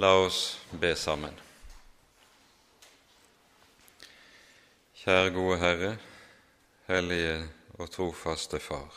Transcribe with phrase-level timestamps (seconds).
[0.00, 1.34] La oss be sammen.
[4.94, 5.88] Kjære gode Herre,
[6.86, 7.32] hellige
[7.80, 8.94] og trofaste Far.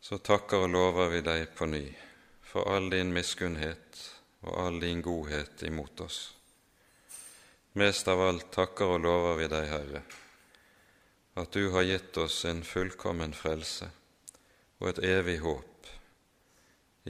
[0.00, 1.82] Så takker og lover vi deg på ny
[2.52, 3.98] for all din miskunnhet
[4.44, 6.20] og all din godhet imot oss.
[7.82, 10.04] Mest av alt takker og lover vi deg, Herre,
[11.34, 13.90] at du har gitt oss en fullkommen frelse
[14.78, 15.92] og et evig håp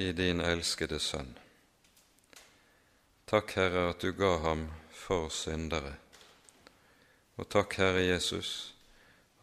[0.01, 1.37] i din elskede Sønn.
[3.31, 5.93] Takk, Herre, at du ga ham for syndere.
[7.39, 8.75] Og takk, Herre Jesus,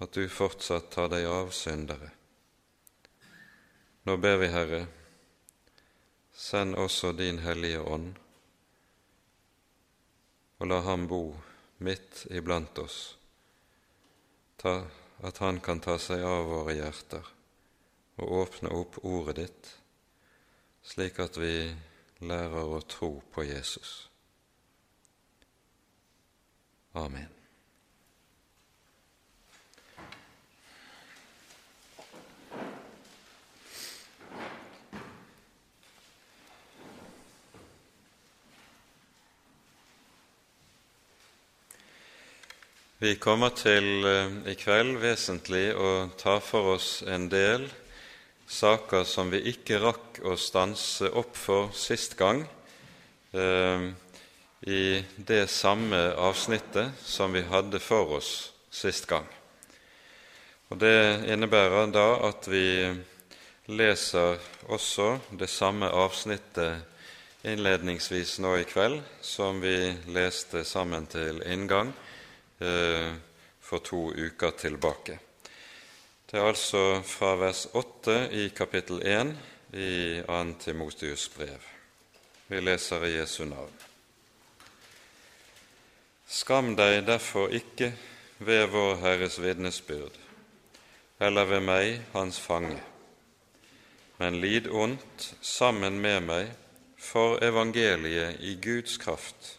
[0.03, 2.09] at du fortsatt tar deg av syndere.
[4.03, 4.81] Nå ber vi, Herre,
[6.35, 8.11] send også din Hellige Ånd,
[10.59, 11.23] og la ham bo
[11.79, 13.01] midt iblant oss,
[14.59, 14.81] ta,
[15.23, 17.35] at han kan ta seg av våre hjerter
[18.19, 19.75] og åpne opp ordet ditt,
[20.83, 21.53] slik at vi
[22.19, 24.09] lærer å tro på Jesus.
[26.97, 27.29] Amen.
[42.99, 47.67] Vi kommer til eh, i kveld vesentlig å ta for oss en del
[48.47, 52.45] saker som vi ikke rakk å stanse opp for sist gang
[53.35, 53.89] eh,
[54.67, 54.83] i
[55.17, 58.31] det samme avsnittet som vi hadde for oss
[58.71, 59.27] sist gang.
[60.71, 62.87] Og Det innebærer da at vi
[63.67, 64.39] leser
[64.71, 71.93] også det samme avsnittet innledningsvis nå i kveld som vi leste sammen til inngang
[72.59, 73.13] eh,
[73.61, 75.26] for to uker tilbake.
[76.31, 79.29] Det er altså fra vers 8 i kapittel 1
[79.79, 80.33] i 2.
[80.59, 81.61] Timotius brev.
[82.47, 83.71] Vi leser i Jesu navn.
[86.27, 87.93] Skam deg derfor ikke
[88.43, 90.17] ved vår Herres vitnesbyrd,
[91.19, 92.81] eller ved meg, hans fange,
[94.19, 96.51] men lid ondt sammen med meg
[96.99, 99.53] for evangeliet i Guds kraft.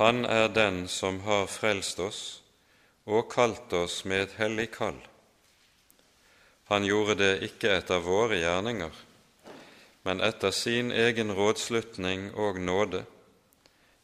[0.00, 2.24] Han er den som har frelst oss
[3.04, 5.00] og kalt oss med et hellig kall.
[6.72, 8.92] Han gjorde det ikke etter våre gjerninger,
[10.04, 13.04] men etter sin egen rådslutning og nåde,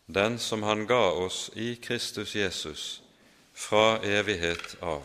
[0.06, 3.02] den som han ga oss i Kristus Jesus
[3.54, 5.04] fra evighet av.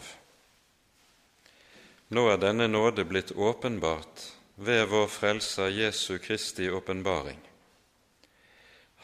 [2.16, 7.40] Nå er denne nåde blitt åpenbart ved vår Frelser Jesu Kristi åpenbaring.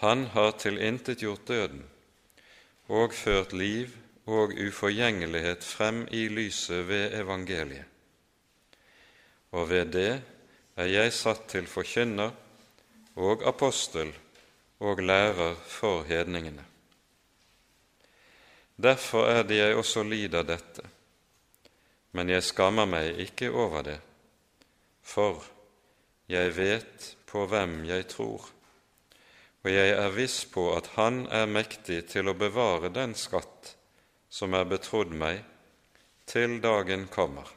[0.03, 1.83] Han har tilintetgjort døden
[2.87, 7.85] og ført liv og uforgjengelighet frem i lyset ved evangeliet.
[9.51, 10.21] Og ved det
[10.77, 12.31] er jeg satt til forkynner
[13.15, 14.13] og apostel
[14.79, 16.63] og lærer for hedningene.
[18.81, 20.81] Derfor er det jeg også lider dette,
[22.11, 23.99] men jeg skammer meg ikke over det,
[25.01, 25.43] for
[26.31, 28.47] jeg vet på hvem jeg tror,
[29.61, 33.75] og jeg er viss på at Han er mektig til å bevare den skatt
[34.31, 35.41] som er betrodd meg,
[36.25, 37.49] til dagen kommer.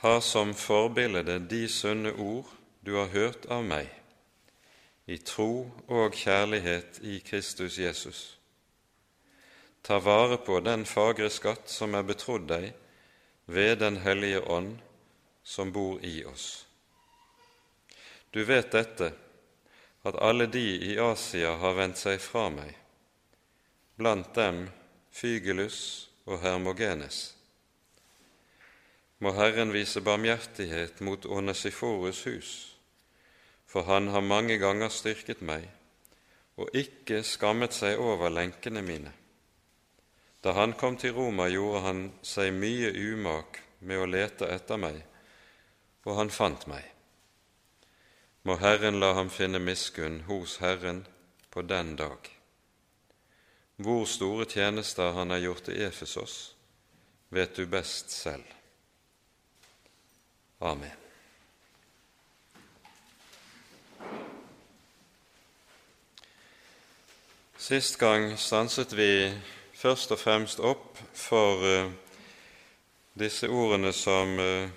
[0.00, 2.48] Ha som forbilde de sunne ord
[2.86, 3.90] du har hørt av meg,
[5.04, 8.22] i tro og kjærlighet i Kristus Jesus.
[9.84, 12.72] Ta vare på den fagre skatt som er betrodd deg
[13.48, 14.76] ved Den hellige ånd
[15.44, 16.66] som bor i oss.
[18.32, 19.12] Du vet dette,
[20.04, 22.76] at alle de i Asia har vendt seg fra meg
[23.98, 24.68] blant dem
[25.10, 27.34] Fygelus og Hermogenes.
[29.18, 32.52] Må Herren vise barmhjertighet mot Onesiforus hus,
[33.66, 35.66] for han har mange ganger styrket meg
[36.58, 39.12] og ikke skammet seg over lenkene mine.
[40.42, 45.02] Da han kom til Roma, gjorde han seg mye umak med å lete etter meg,
[46.06, 46.86] og han fant meg.
[48.46, 51.04] Må Herren la ham finne miskunn hos Herren
[51.50, 52.37] på den dag.
[53.78, 56.56] Hvor store tjenester han har gjort i Efesos,
[57.30, 58.42] vet du best selv.
[60.58, 60.96] Amen.
[67.58, 69.30] Sist gang stanset vi
[69.78, 71.90] først og fremst opp for uh,
[73.14, 74.70] disse ordene som uh,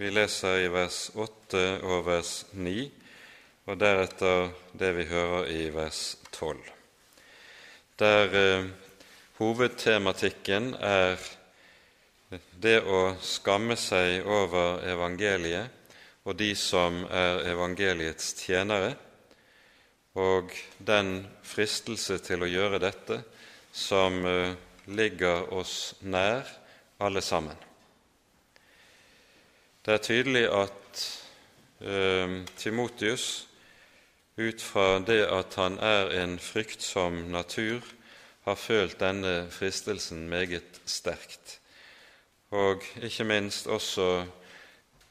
[0.00, 2.86] vi leser i vers 8 og vers 9,
[3.68, 6.81] og deretter det vi hører i vers 12
[8.02, 8.66] der eh,
[9.38, 11.20] hovedtematikken er
[12.62, 15.78] det å skamme seg over evangeliet
[16.22, 18.94] og de som er evangeliets tjenere,
[20.14, 23.22] og den fristelse til å gjøre dette
[23.74, 24.54] som eh,
[24.92, 26.46] ligger oss nær
[27.02, 27.56] alle sammen.
[29.82, 31.06] Det er tydelig at
[31.80, 33.48] eh, Timotius,
[34.36, 37.82] ut fra det at han er en fryktsom natur,
[38.42, 41.60] har følt denne fristelsen meget sterkt,
[42.50, 44.24] og ikke minst også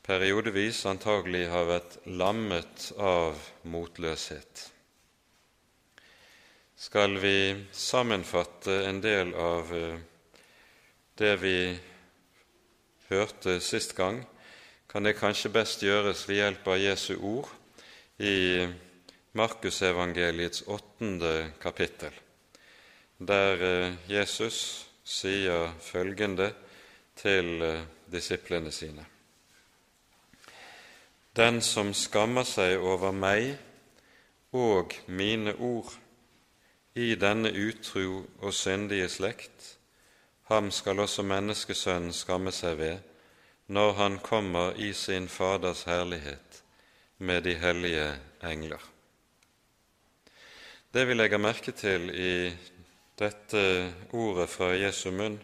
[0.04, 4.68] periodevis antagelig har vært lammet av motløshet.
[6.82, 10.00] Skal vi sammenfatte en del av eh,
[11.22, 11.58] det vi
[13.12, 14.24] hørte sist gang,
[14.90, 17.52] kan det kanskje best gjøres ved hjelp av Jesu ord
[18.18, 18.66] i
[19.34, 22.12] Markusevangeliets åttende kapittel,
[23.18, 26.50] der eh, Jesus sier følgende
[27.16, 29.06] til eh, disiplene sine.
[31.36, 33.54] Den som skammer seg over meg
[34.52, 35.96] og mine ord
[37.00, 39.78] i denne utro og syndige slekt,
[40.52, 42.98] ham skal også menneskesønnen skamme seg ved
[43.72, 46.64] når han kommer i sin Faders herlighet
[47.18, 48.10] med de hellige
[48.44, 48.91] engler.
[50.92, 52.52] Det vi legger merke til i
[53.16, 53.62] dette
[54.12, 55.38] ordet fra Jesu munn,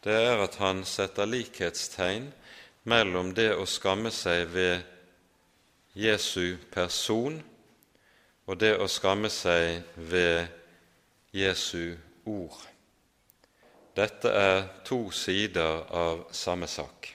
[0.00, 2.30] det er at han setter likhetstegn
[2.88, 4.80] mellom det å skamme seg ved
[5.92, 7.36] Jesu person
[8.46, 10.48] og det å skamme seg ved
[11.36, 11.92] Jesu
[12.24, 12.56] ord.
[13.92, 17.12] Dette er to sider av samme sak.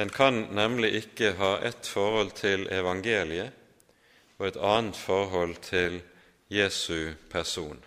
[0.00, 3.60] En kan nemlig ikke ha ett forhold til evangeliet
[4.42, 6.00] og et annet forhold til
[6.50, 7.78] Jesu person.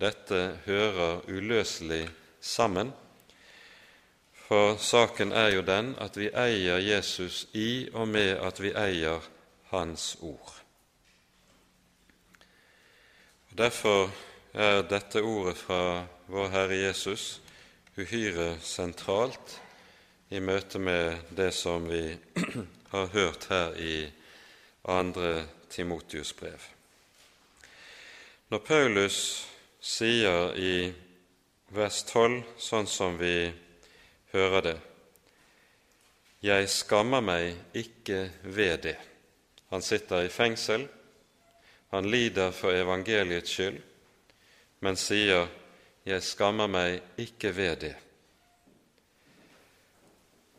[0.00, 2.08] Dette hører uløselig
[2.40, 2.92] sammen.
[4.32, 9.20] For saken er jo den at vi eier Jesus i og med at vi eier
[9.68, 10.54] Hans ord.
[13.58, 14.08] Derfor
[14.54, 17.42] er dette ordet fra vår Herre Jesus
[17.98, 19.58] uhyre sentralt
[20.30, 22.16] i møte med det som vi
[22.96, 24.08] har hørt her i
[24.88, 26.62] andre Timotius brev.
[28.48, 29.18] Når Paulus
[29.80, 30.92] sier i
[31.76, 33.50] vers 12, sånn som vi
[34.32, 34.76] hører det.
[36.42, 38.96] Jeg skammer meg ikke ved det.
[39.68, 40.86] Han sitter i fengsel,
[41.90, 43.80] han lider for evangeliets skyld,
[44.80, 45.48] men sier,
[46.06, 48.07] 'Jeg skammer meg ikke ved det'.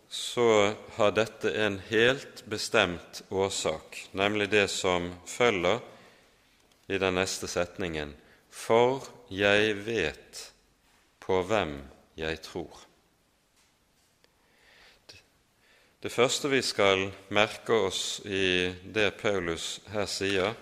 [0.09, 5.79] Så har dette en helt bestemt årsak, nemlig det som følger
[6.87, 8.15] i den neste setningen,
[8.49, 10.53] 'For jeg vet
[11.19, 11.83] på hvem
[12.17, 12.85] jeg tror'.
[16.03, 20.55] Det første vi skal merke oss i det Paulus her sier,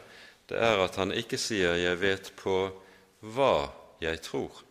[0.49, 2.81] det er at han ikke sier 'jeg vet på
[3.21, 3.71] hva
[4.01, 4.63] jeg tror',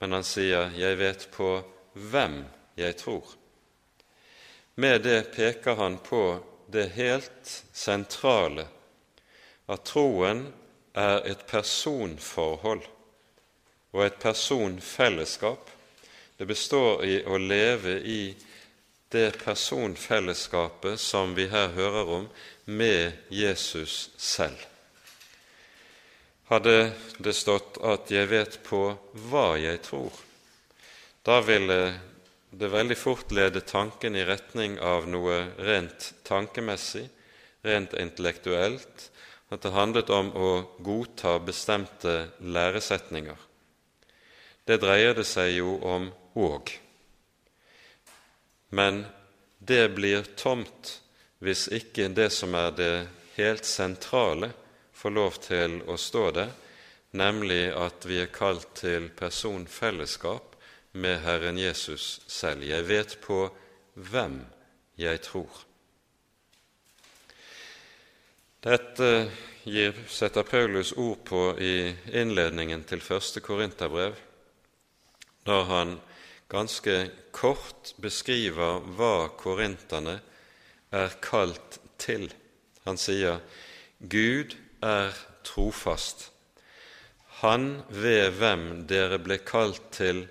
[0.00, 1.62] men han sier 'jeg vet på
[1.94, 2.44] hvem
[2.76, 3.45] jeg tror'.
[4.78, 8.66] Med det peker han på det helt sentrale,
[9.66, 10.42] at troen
[10.92, 12.82] er et personforhold
[13.96, 15.70] og et personfellesskap.
[16.36, 18.20] Det består i å leve i
[19.08, 22.26] det personfellesskapet som vi her hører om,
[22.64, 24.58] med Jesus selv.
[26.52, 30.20] Hadde det stått at 'jeg vet på hva jeg tror',
[31.24, 31.94] da ville
[32.56, 37.04] det veldig fort lede tanken i retning av noe rent tankemessig,
[37.66, 39.10] rent intellektuelt,
[39.52, 40.50] at det handlet om å
[40.82, 43.36] godta bestemte læresetninger.
[44.66, 46.72] Det dreier det seg jo om òg.
[48.74, 49.04] Men
[49.58, 50.96] det blir tomt
[51.44, 52.94] hvis ikke det som er det
[53.36, 54.50] helt sentrale,
[54.96, 56.50] får lov til å stå der,
[57.12, 60.55] nemlig at vi er kalt til personfellesskap
[60.96, 62.64] med Herren Jesus selv.
[62.64, 63.44] Jeg vet på
[63.94, 64.40] hvem
[64.98, 65.62] jeg tror.
[68.66, 69.10] Dette
[69.62, 74.16] gir, setter Paulus ord på i innledningen til første Korinterbrev,
[75.46, 75.98] da han
[76.50, 76.96] ganske
[77.36, 80.18] kort beskriver hva korinterne
[80.94, 82.26] er kalt til.
[82.86, 83.42] Han sier
[84.00, 85.14] Gud er
[85.46, 86.32] trofast,
[87.42, 90.24] Han ved hvem dere ble kalt til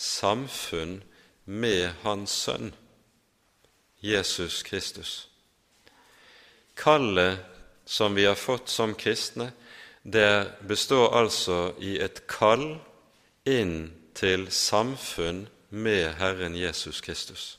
[0.00, 1.02] samfunn
[1.44, 2.72] med Hans Sønn,
[4.00, 5.28] Jesus Kristus.
[6.74, 7.38] Kallet
[7.84, 9.50] som vi har fått som kristne,
[10.02, 12.78] det består altså i et kall
[13.44, 17.58] inn til samfunn med Herren Jesus Kristus.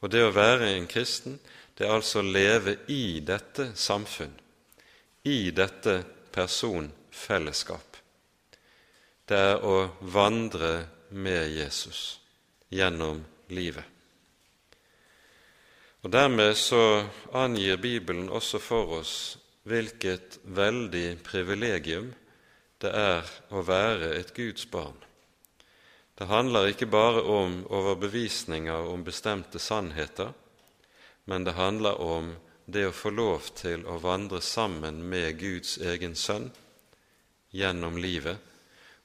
[0.00, 1.36] Og det å være en kristen,
[1.76, 4.32] det er altså å leve i dette samfunn,
[5.28, 5.98] i dette
[6.32, 8.00] personfellesskap.
[9.28, 10.72] Det er å vandre
[11.10, 12.20] med Jesus
[12.68, 13.84] gjennom livet.
[16.00, 17.04] Og Dermed så
[17.36, 19.14] angir Bibelen også for oss
[19.68, 22.12] hvilket veldig privilegium
[22.80, 24.96] det er å være et Guds barn.
[26.16, 30.32] Det handler ikke bare om overbevisninger om bestemte sannheter,
[31.24, 32.32] men det handler om
[32.64, 36.50] det å få lov til å vandre sammen med Guds egen sønn
[37.52, 38.38] gjennom livet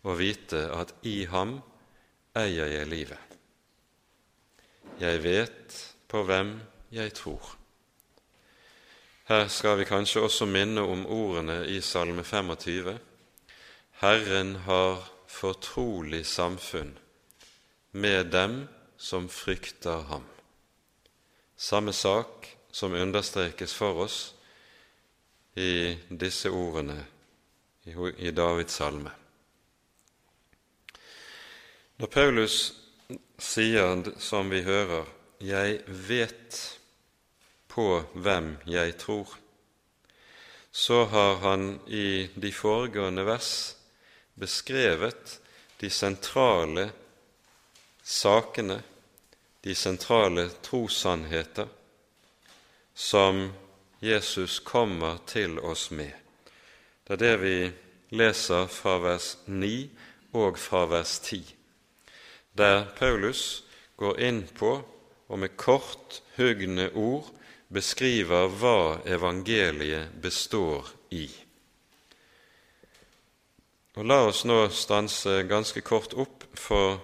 [0.06, 1.58] og vite at i ham
[2.36, 3.36] eier jeg livet.
[5.00, 5.75] Jeg vet
[6.08, 6.58] på hvem
[6.92, 7.56] jeg tror.
[9.25, 12.94] Her skal vi kanskje også minne om ordene i Salme 25.
[14.04, 16.94] Herren har fortrolig samfunn
[17.92, 20.24] med dem som frykter ham.
[21.58, 24.20] Samme sak som understrekes for oss
[25.56, 27.00] i disse ordene
[27.86, 29.12] i Davids salme.
[31.96, 32.74] Når Paulus
[33.40, 35.06] sier, som vi hører,
[35.40, 36.80] 'Jeg vet
[37.68, 39.38] på hvem jeg tror',
[40.72, 43.78] så har han i de foregående vers
[44.40, 45.40] beskrevet
[45.82, 46.92] de sentrale
[48.04, 48.84] sakene,
[49.64, 51.68] de sentrale trossannheter,
[52.94, 53.54] som
[54.02, 56.12] Jesus kommer til oss med.
[57.08, 57.72] Det er det vi
[58.10, 59.90] leser fra vers 9
[60.34, 61.56] og fra vers 10,
[62.58, 63.64] der Paulus
[64.00, 64.78] går inn på
[65.28, 67.32] og med kort, hugne ord
[67.74, 71.26] beskriver hva evangeliet består i.
[73.96, 77.00] Og La oss nå stanse ganske kort opp for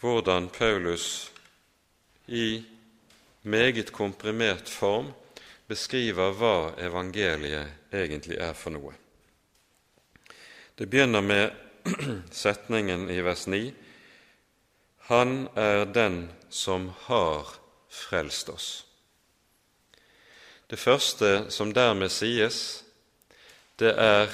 [0.00, 1.30] hvordan Paulus
[2.26, 2.62] i
[3.42, 5.12] meget komprimert form
[5.68, 8.94] beskriver hva evangeliet egentlig er for noe.
[10.78, 11.50] Det begynner med
[12.44, 13.72] setningen i vers 9.:
[15.08, 17.54] Han er den som har
[17.88, 18.68] frelst oss.
[20.68, 22.84] Det første som dermed sies,
[23.80, 24.28] det er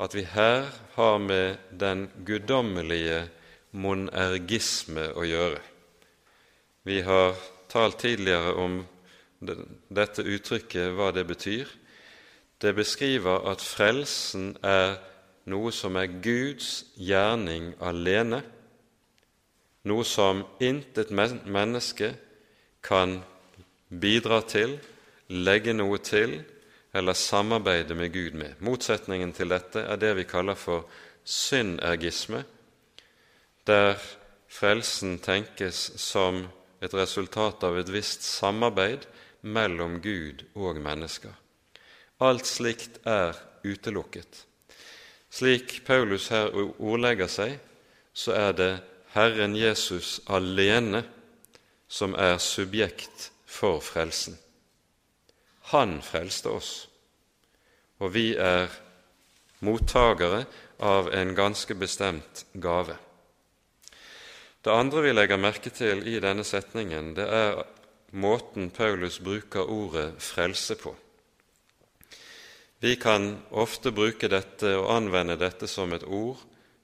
[0.00, 3.26] at vi her har med den guddommelige
[3.76, 5.60] monergisme å gjøre.
[6.88, 7.36] Vi har
[7.68, 8.80] talt tidligere om
[9.92, 11.68] dette uttrykket, hva det betyr.
[12.60, 14.96] Det beskriver at frelsen er
[15.52, 18.40] noe som er Guds gjerning alene,
[19.84, 22.14] noe som intet menneske
[22.84, 23.18] kan
[23.88, 24.78] bidra til,
[25.28, 26.40] legge noe til
[26.94, 28.54] eller samarbeide med Gud med.
[28.62, 30.86] Motsetningen til dette er det vi kaller for
[31.24, 32.44] syndergisme,
[33.66, 33.96] der
[34.48, 36.44] frelsen tenkes som
[36.84, 39.08] et resultat av et visst samarbeid
[39.42, 41.32] mellom Gud og mennesker.
[42.22, 44.44] Alt slikt er utelukket.
[45.34, 47.56] Slik Paulus her ordlegger seg,
[48.14, 48.72] så er det
[49.14, 51.04] Herren Jesus alene
[51.86, 54.34] som er subjekt for frelsen.
[55.70, 56.72] Han frelste oss,
[58.02, 58.72] og vi er
[59.62, 60.44] mottagere
[60.82, 62.96] av en ganske bestemt gave.
[64.64, 67.60] Det andre vi legger merke til i denne setningen, det er
[68.18, 70.94] måten Paulus bruker ordet 'frelse' på.
[72.80, 76.42] Vi kan ofte bruke dette og anvende dette som et ord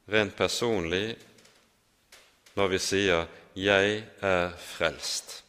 [0.08, 1.16] rent personlig
[2.61, 3.26] når vi sier
[3.57, 5.43] 'Jeg er frelst'.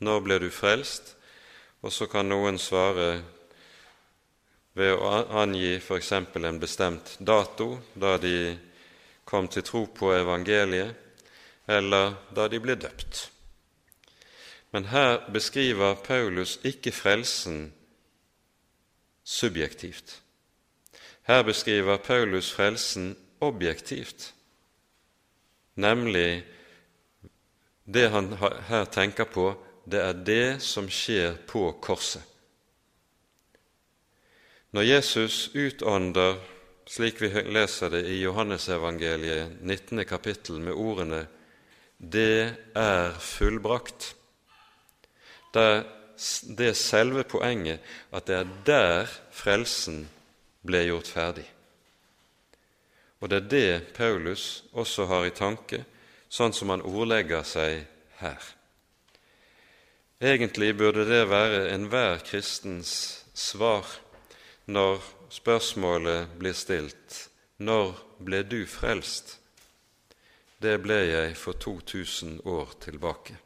[0.00, 1.16] Når ble du frelst?
[1.82, 3.22] Og så kan noen svare
[4.74, 5.10] ved å
[5.42, 6.12] angi f.eks.
[6.12, 8.58] en bestemt dato da de
[9.24, 10.94] kom til tro på evangeliet,
[11.68, 13.30] eller da de ble døpt.
[14.72, 17.72] Men her beskriver Paulus ikke frelsen
[19.24, 20.20] subjektivt.
[21.22, 24.34] Her beskriver Paulus frelsen objektivt,
[25.74, 26.42] nemlig
[27.84, 28.32] det han
[28.68, 29.52] her tenker på,
[29.84, 32.22] det er det som skjer på korset.
[34.72, 36.38] Når Jesus utånder,
[36.88, 40.04] slik vi leser det i Johannesevangeliet 19.
[40.08, 41.26] kapittel, med ordene
[42.02, 44.14] det er fullbrakt.
[45.52, 50.06] Det er selve poenget at det er der frelsen
[50.64, 51.51] ble gjort ferdig.
[53.22, 55.84] Og det er det Paulus også har i tanke,
[56.28, 57.84] sånn som han ordlegger seg
[58.18, 58.42] her.
[60.22, 63.86] Egentlig burde det være enhver kristens svar
[64.66, 65.00] når
[65.32, 67.28] spørsmålet blir stilt
[67.62, 69.38] når ble du frelst?
[70.62, 73.38] det ble jeg for 2000 år tilbake.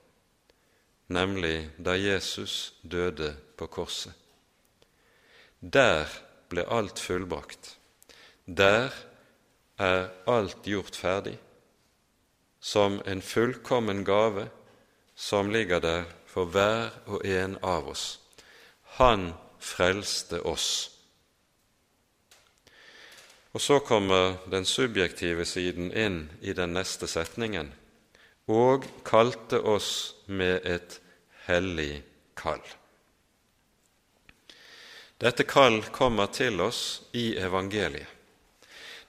[1.08, 4.12] nemlig da Jesus døde på korset.
[5.60, 6.10] Der
[6.50, 7.76] ble alt fullbrakt.
[8.46, 8.90] Der
[9.78, 11.36] er alt gjort ferdig,
[12.60, 14.48] som en fullkommen gave
[15.16, 18.18] som ligger der for hver og en av oss.
[19.00, 20.90] Han frelste oss.
[23.56, 27.72] Og så kommer den subjektive siden inn i den neste setningen
[28.52, 30.98] og kalte oss med et
[31.46, 32.02] hellig
[32.36, 32.60] kall.
[35.16, 36.82] Dette kall kommer til oss
[37.16, 38.15] i evangeliet.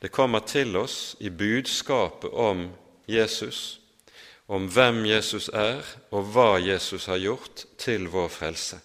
[0.01, 2.67] Det kommer til oss i budskapet om
[3.07, 3.79] Jesus,
[4.45, 8.79] om hvem Jesus er, og hva Jesus har gjort til vår frelse.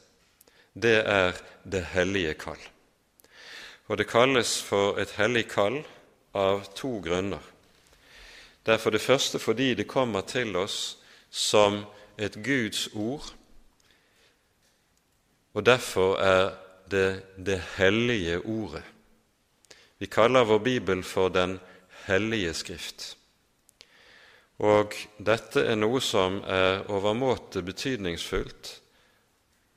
[0.73, 2.61] Det er det hellige kall.
[3.87, 5.83] Og det kalles for et hellig kall
[6.35, 7.43] av to grunner.
[8.65, 10.97] Det er for det første fordi det kommer til oss
[11.31, 11.83] som
[12.17, 13.33] et Guds ord,
[15.53, 16.55] og derfor er
[16.91, 18.83] det det hellige ordet.
[20.03, 21.61] Vi kaller vår Bibel for Den
[22.05, 23.17] hellige Skrift.
[24.59, 28.71] Og dette er noe som er overmåte betydningsfullt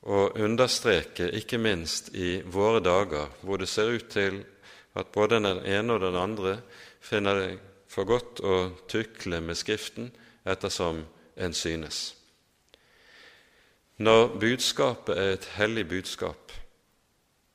[0.01, 4.39] å understreke, ikke minst i våre dager, hvor det ser ut til
[4.97, 6.55] at både den ene og den andre
[7.05, 7.53] finner det
[7.85, 8.57] for godt å
[8.89, 10.09] tukle med Skriften
[10.41, 11.03] ettersom
[11.37, 12.15] en synes.
[14.01, 16.49] Når budskapet er et hellig budskap,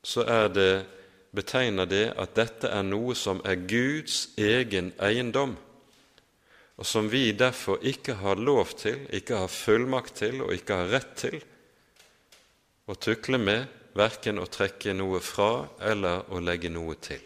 [0.07, 0.73] så er det
[1.35, 5.55] betegner det at dette er noe som er Guds egen eiendom,
[6.77, 10.91] og som vi derfor ikke har lov til, ikke har fullmakt til og ikke har
[10.95, 11.37] rett til
[12.89, 17.21] å tukle med, verken å trekke noe fra eller å legge noe til.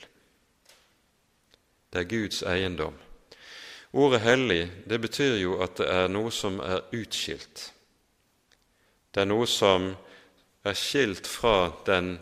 [1.93, 2.97] Det er Guds eiendom.
[3.95, 7.69] Ordet hellig det betyr jo at det er noe som er utskilt.
[9.15, 9.93] Det er noe som
[10.65, 12.17] er skilt fra den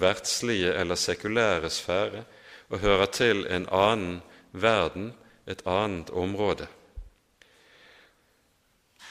[0.00, 2.24] verdslige eller sekulære sfære
[2.68, 5.14] og hører til en annen verden,
[5.46, 6.66] et annet område.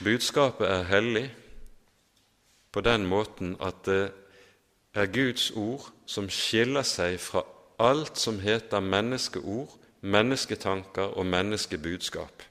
[0.03, 1.35] Budskapet er hellig
[2.71, 4.11] på den måten at det
[4.93, 7.43] er Guds ord som skiller seg fra
[7.79, 12.43] alt som heter menneskeord mennesketanker og menneskebudskap.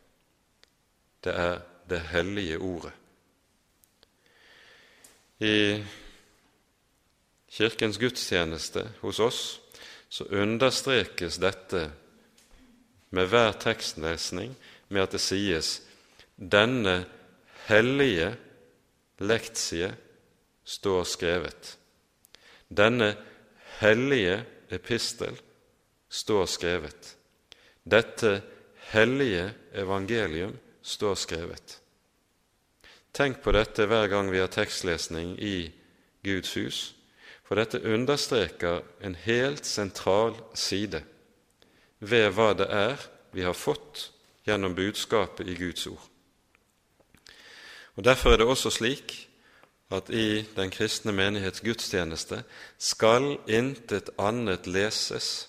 [1.25, 2.93] Det er det hellige ordet.
[5.41, 5.85] I
[7.49, 9.61] Kirkens gudstjeneste hos oss
[10.09, 11.91] så understrekes dette
[13.11, 14.55] med hver tekstlesning
[14.89, 15.81] med at det sies
[16.37, 17.05] 'denne
[17.67, 18.37] hellige
[19.19, 19.95] lektie
[20.65, 21.77] står skrevet'.
[22.69, 23.17] Denne
[23.81, 25.41] hellige epistel
[26.09, 27.17] står skrevet.
[27.85, 28.43] Dette
[28.93, 31.81] hellige evangelium står skrevet.
[33.13, 35.71] Tenk på dette hver gang vi har tekstlesning i
[36.25, 36.95] Guds hus,
[37.49, 41.01] for dette understreker en helt sentral side
[41.99, 44.11] ved hva det er vi har fått
[44.45, 46.05] gjennom budskapet i Guds ord.
[47.97, 49.15] Og Derfor er det også slik
[49.91, 52.43] at i den kristne menighets gudstjeneste
[52.79, 55.49] skal intet annet leses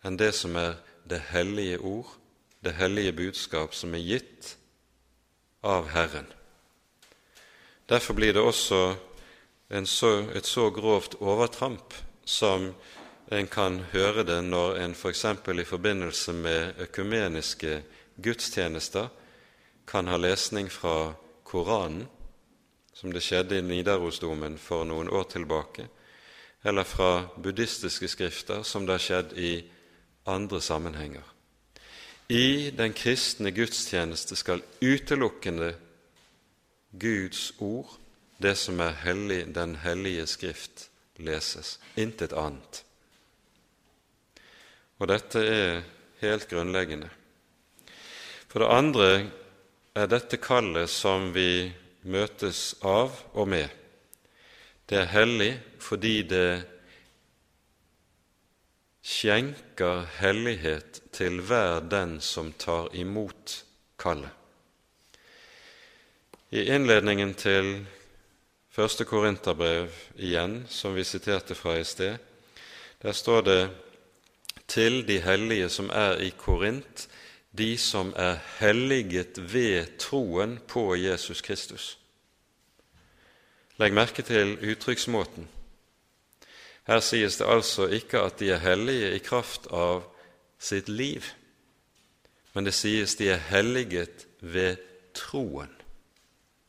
[0.00, 2.08] enn det som er det hellige ord,
[2.64, 4.54] det hellige budskap som er gitt
[5.60, 6.26] av Herren.
[7.88, 8.96] Derfor blir det også
[9.86, 12.72] så, et så grovt overtramp som
[13.30, 15.24] en kan høre det når en f.eks.
[15.44, 17.82] For i forbindelse med økumeniske
[18.22, 19.08] gudstjenester
[19.88, 21.12] kan ha lesning fra
[21.44, 22.06] Koranen,
[22.92, 25.86] som det skjedde i Nidarosdomen for noen år tilbake,
[26.64, 29.52] eller fra buddhistiske skrifter, som det har skjedd i
[30.28, 31.22] andre sammenhenger.
[32.28, 35.70] I den kristne gudstjeneste skal utelukkende
[36.92, 37.94] Guds ord,
[38.38, 41.78] det som er hellig, Den hellige Skrift, leses.
[41.96, 42.84] Intet annet.
[44.98, 45.82] Og dette er
[46.22, 47.10] helt grunnleggende.
[48.48, 49.10] For det andre
[49.94, 51.70] er dette kallet som vi
[52.08, 53.68] møtes av og med.
[54.88, 56.50] Det er hellig fordi det
[59.08, 63.62] skjenker hellighet til hver den som tar imot
[64.00, 64.32] kallet.
[66.50, 67.86] I innledningen til
[68.78, 69.90] første Korinterbrev
[70.22, 72.14] igjen, som vi siterte fra i sted,
[73.02, 73.62] der står det
[74.70, 77.08] til de hellige som er i Korint,
[77.58, 81.98] de som er helliget ved troen på Jesus Kristus.
[83.82, 85.48] Legg merke til uttrykksmåten.
[86.86, 90.06] Her sies det altså ikke at de er hellige i kraft av
[90.58, 91.26] sitt liv,
[92.54, 94.78] men det sies de er helliget ved
[95.18, 95.74] troen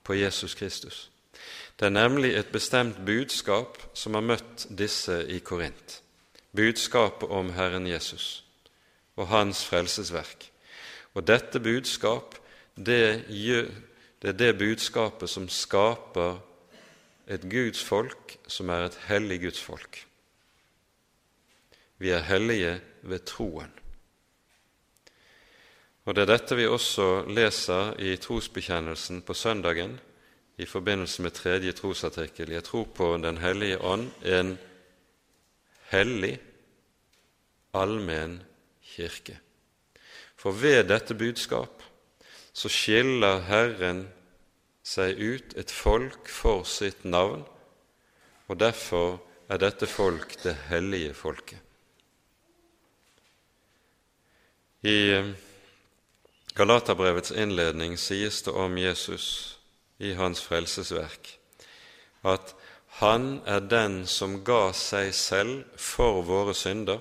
[0.03, 1.09] på Jesus Kristus.
[1.79, 6.01] Det er nemlig et bestemt budskap som har møtt disse i Korint.
[6.51, 8.43] Budskapet om Herren Jesus
[9.15, 10.49] og Hans frelsesverk.
[11.15, 12.35] Og dette budskap,
[12.75, 16.41] det, det er det budskapet som skaper
[17.31, 20.01] et Guds folk som er et hellig Guds folk.
[21.99, 23.71] Vi er hellige ved troen.
[26.05, 29.99] Og Det er dette vi også leser i trosbekjennelsen på søndagen
[30.59, 32.51] i forbindelse med tredje trosartikkel.
[32.51, 34.57] Jeg tror på Den hellige ånd, en
[35.89, 36.39] hellig,
[37.73, 38.41] allmenn
[38.83, 39.39] kirke.
[40.35, 41.83] For ved dette budskap
[42.53, 44.07] så skiller Herren
[44.83, 47.45] seg ut et folk for sitt navn,
[48.47, 51.59] og derfor er dette folk det hellige folket.
[54.83, 55.23] I
[56.55, 59.58] Galaterbrevets innledning sies det om Jesus
[59.99, 61.39] i hans frelsesverk
[62.27, 62.55] at
[62.99, 66.99] han er den som ga seg selv for våre synder,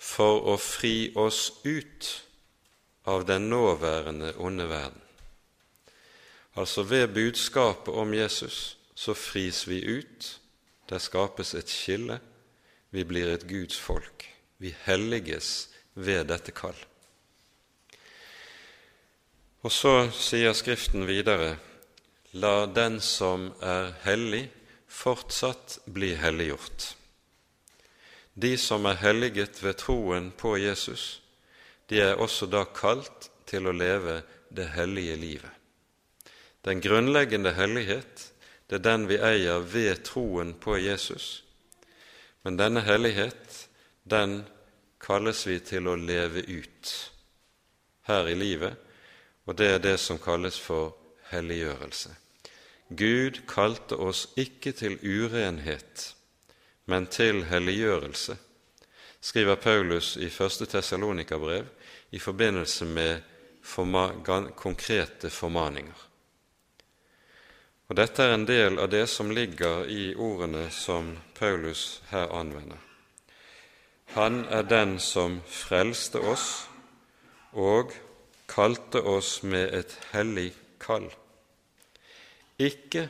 [0.00, 2.10] for å fri oss ut
[3.10, 5.00] av den nåværende onde verden.
[6.54, 10.36] Altså ved budskapet om Jesus så fris vi ut,
[10.88, 12.20] der skapes et skille,
[12.90, 14.26] vi blir et Guds folk,
[14.58, 16.76] vi helliges ved dette kall.
[19.60, 21.58] Og så sier Skriften videre
[22.40, 24.46] La den som er hellig,
[24.88, 26.94] fortsatt bli helliggjort.
[28.34, 31.20] De som er helliget ved troen på Jesus,
[31.90, 35.52] de er også da kalt til å leve det hellige livet.
[36.64, 38.30] Den grunnleggende hellighet,
[38.70, 41.42] det er den vi eier ved troen på Jesus.
[42.46, 43.66] Men denne hellighet,
[44.08, 44.44] den
[45.02, 46.94] kalles vi til å leve ut
[48.08, 48.86] her i livet
[49.46, 50.96] og det er det som kalles for
[51.30, 52.14] helliggjørelse.
[52.90, 56.14] Gud kalte oss ikke til urenhet,
[56.90, 58.36] men til helliggjørelse,
[59.20, 60.68] skriver Paulus i 1.
[60.68, 61.66] Tessalonika-brev
[62.10, 63.20] i forbindelse med
[63.62, 64.08] forma
[64.56, 66.06] konkrete formaninger.
[67.88, 72.78] Og Dette er en del av det som ligger i ordene som Paulus her anvender.
[74.14, 76.68] Han er den som frelste oss
[77.52, 77.94] og
[78.50, 80.50] kalte oss med et hellig
[80.82, 81.06] kall,
[82.60, 83.06] ikke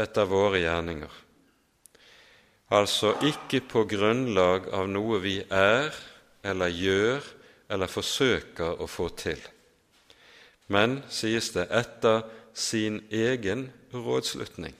[0.00, 1.12] etter våre gjerninger,
[2.74, 5.94] altså ikke på grunnlag av noe vi er
[6.44, 7.28] eller gjør
[7.70, 9.40] eller forsøker å få til,
[10.74, 14.74] men, sies det, etter sin egen rådslutning.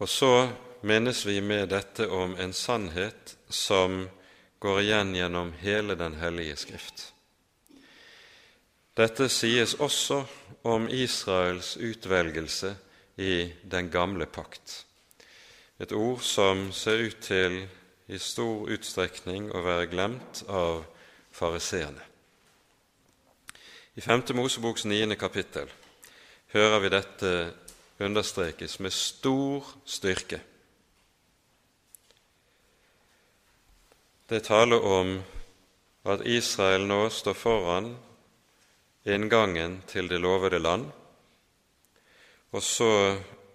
[0.00, 0.48] Og så
[0.82, 4.06] minnes vi med dette om en sannhet som
[4.60, 7.12] går igjen gjennom hele Den hellige Skrift.
[8.96, 10.24] Dette sies også
[10.68, 12.74] om Israels utvelgelse
[13.16, 14.84] i den gamle pakt,
[15.80, 17.62] et ord som ser ut til
[18.10, 20.82] i stor utstrekning å være glemt av
[21.32, 22.02] fariseerne.
[23.96, 24.34] I 5.
[24.36, 25.16] Moseboks 9.
[25.16, 25.70] kapittel
[26.52, 27.32] hører vi dette
[28.00, 30.40] understrekes med stor styrke.
[34.30, 35.22] Det taler om
[36.06, 37.86] at Israel nå står foran
[39.02, 40.84] inngangen til det lovede land,
[42.54, 42.90] og så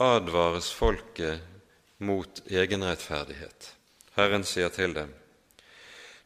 [0.04, 1.40] advares folket
[2.04, 3.70] mot egenrettferdighet.
[4.18, 5.14] Herren sier til dem,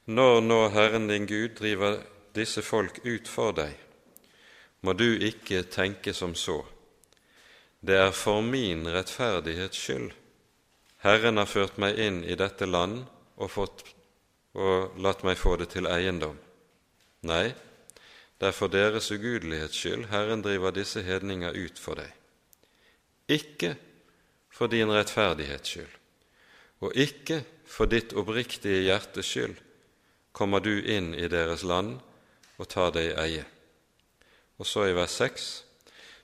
[0.05, 2.01] Når nå Herren din Gud driver
[2.33, 3.77] disse folk ut for deg,
[4.81, 6.63] må du ikke tenke som så.
[7.85, 10.09] Det er for min rettferdighets skyld
[11.05, 13.05] Herren har ført meg inn i dette land
[13.37, 13.98] og fått
[14.57, 16.37] og latt meg få det til eiendom.
[17.29, 17.51] Nei,
[18.39, 22.11] det er for deres ugudelighets skyld Herren driver disse hedninger ut for deg.
[23.29, 23.75] Ikke
[24.49, 25.95] for din rettferdighets skyld,
[26.79, 29.57] og ikke for ditt oppriktige hjertes skyld
[30.31, 31.97] kommer du inn i deres land
[32.57, 33.45] og tar deg i eie.
[34.59, 35.49] Og så i vers 6.: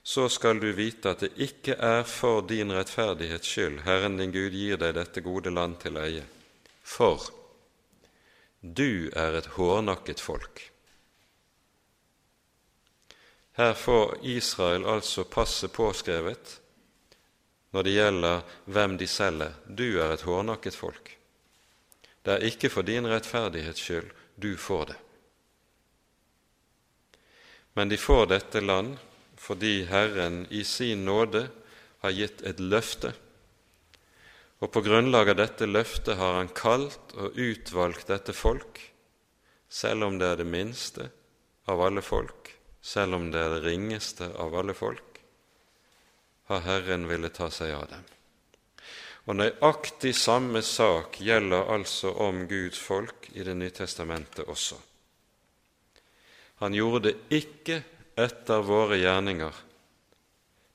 [0.02, 4.56] Så skal du vite at det ikke er for din rettferdighets skyld Herren din Gud
[4.56, 6.24] gir deg dette gode land til eie.
[6.82, 7.20] For
[8.60, 10.62] du er et hårnakket folk.
[13.56, 16.60] Her får Israel altså passet påskrevet
[17.72, 19.54] når det gjelder hvem de selger.
[19.66, 21.12] Du er et hårnakket folk.
[22.24, 24.96] Det er ikke for din rettferdighets skyld du får det.
[27.76, 28.96] Men de får dette land
[29.36, 31.46] fordi Herren i sin nåde
[32.00, 33.12] har gitt et løfte
[34.60, 38.80] og på grunnlag av dette løftet har han kalt og utvalgt dette folk,
[39.68, 41.10] selv om det er det minste
[41.66, 45.18] av alle folk selv om det er det ringeste av alle folk,
[46.46, 48.04] har Herren ville ta seg av dem.
[49.26, 54.78] Og nøyaktig samme sak gjelder altså om Guds folk i Det nye testamentet også.
[56.62, 57.80] Han gjorde det ikke
[58.14, 59.58] etter våre gjerninger,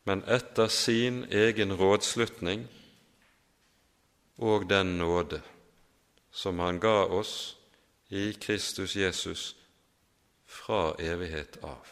[0.03, 2.67] men etter sin egen rådslutning
[4.41, 5.41] og den nåde
[6.31, 7.55] som han ga oss
[8.09, 9.55] i Kristus Jesus
[10.45, 11.85] fra evighet av.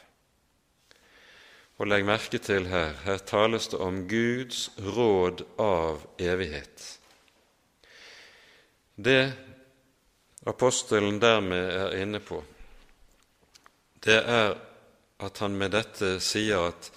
[1.79, 6.87] Og legg merke til her, her tales det om Guds råd av evighet.
[8.99, 9.31] Det
[10.49, 12.41] apostelen dermed er inne på,
[14.03, 14.57] det er
[15.19, 16.91] at han med dette sier at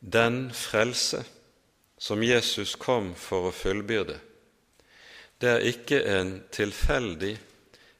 [0.00, 1.22] den frelse
[2.00, 4.16] som Jesus kom for å fullbyrde,
[5.42, 7.34] det er ikke en tilfeldig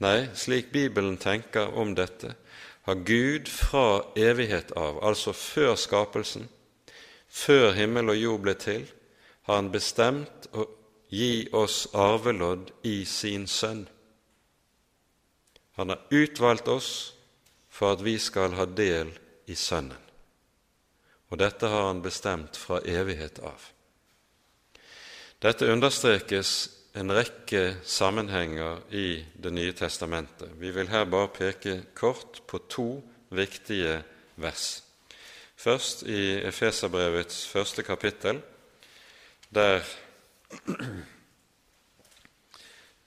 [0.00, 2.34] Nei, slik Bibelen tenker om dette,
[2.84, 6.48] har Gud fra evighet av, altså før skapelsen,
[7.28, 8.86] før himmel og jord ble til,
[9.44, 10.66] har Han bestemt å
[11.12, 13.88] gi oss arvelodd i sin Sønn.
[15.74, 16.90] Han har utvalgt oss
[17.70, 19.10] for at vi skal ha del
[19.50, 19.98] i Sønnen.
[21.32, 23.58] Og dette har han bestemt fra evighet av.
[25.42, 26.52] Dette understrekes
[26.94, 30.52] en rekke sammenhenger i Det nye testamentet.
[30.60, 32.88] Vi vil her bare peke kort på to
[33.34, 33.98] viktige
[34.36, 34.84] vers.
[35.56, 38.40] Først i Efeserbrevets første kapittel,
[39.50, 39.82] der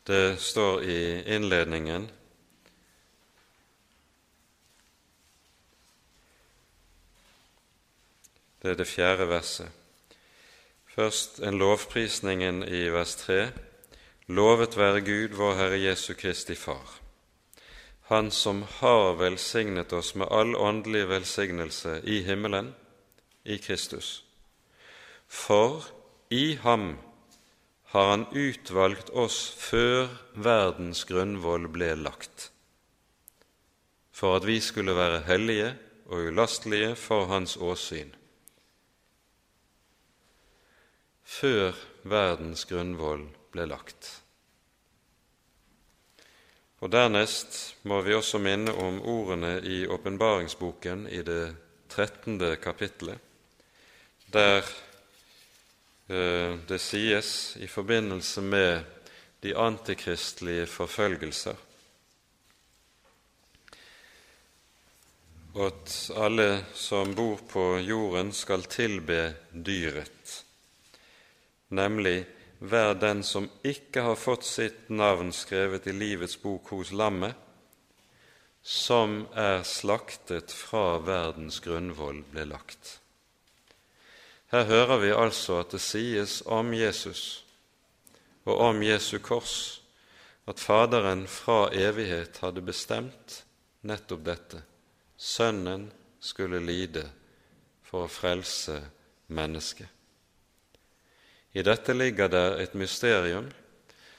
[0.08, 1.00] det står i
[1.36, 2.10] innledningen
[8.62, 9.70] Det er det fjerde verset.
[10.98, 13.52] Først en lovprisningen i vers 3.
[14.34, 17.00] Lovet være Gud, vår Herre Jesu Kristi Far,
[18.10, 22.74] Han som har velsignet oss med all åndelig velsignelse i himmelen,
[23.46, 24.24] i Kristus.
[25.28, 25.86] For
[26.30, 26.98] i ham
[27.94, 32.52] har Han utvalgt oss før verdens grunnvoll ble lagt,
[34.12, 38.18] for at vi skulle være hellige og ulastelige for Hans åsyn
[41.28, 41.76] før
[42.08, 44.10] verdens grunnvoll ble lagt.
[46.80, 47.58] Og Dernest
[47.90, 51.44] må vi også minne om ordene i åpenbaringsboken i det
[51.90, 53.18] trettende kapittelet,
[54.32, 54.62] der
[56.08, 58.84] eh, det sies i forbindelse med
[59.42, 61.58] de antikristelige forfølgelser
[65.58, 70.44] at alle som bor på jorden, skal tilbe dyret
[71.70, 72.26] nemlig
[72.60, 77.36] hver den som ikke har fått sitt navn skrevet i livets bok hos lammet,
[78.62, 82.98] som er slaktet fra verdens grunnvoll ble lagt.
[84.52, 87.44] Her hører vi altså at det sies om Jesus
[88.48, 89.82] og om Jesu kors
[90.48, 93.42] at Faderen fra evighet hadde bestemt
[93.88, 94.62] nettopp dette.
[95.18, 97.04] Sønnen skulle lide
[97.84, 98.80] for å frelse
[99.28, 99.97] mennesket.
[101.58, 103.48] I dette ligger det et mysterium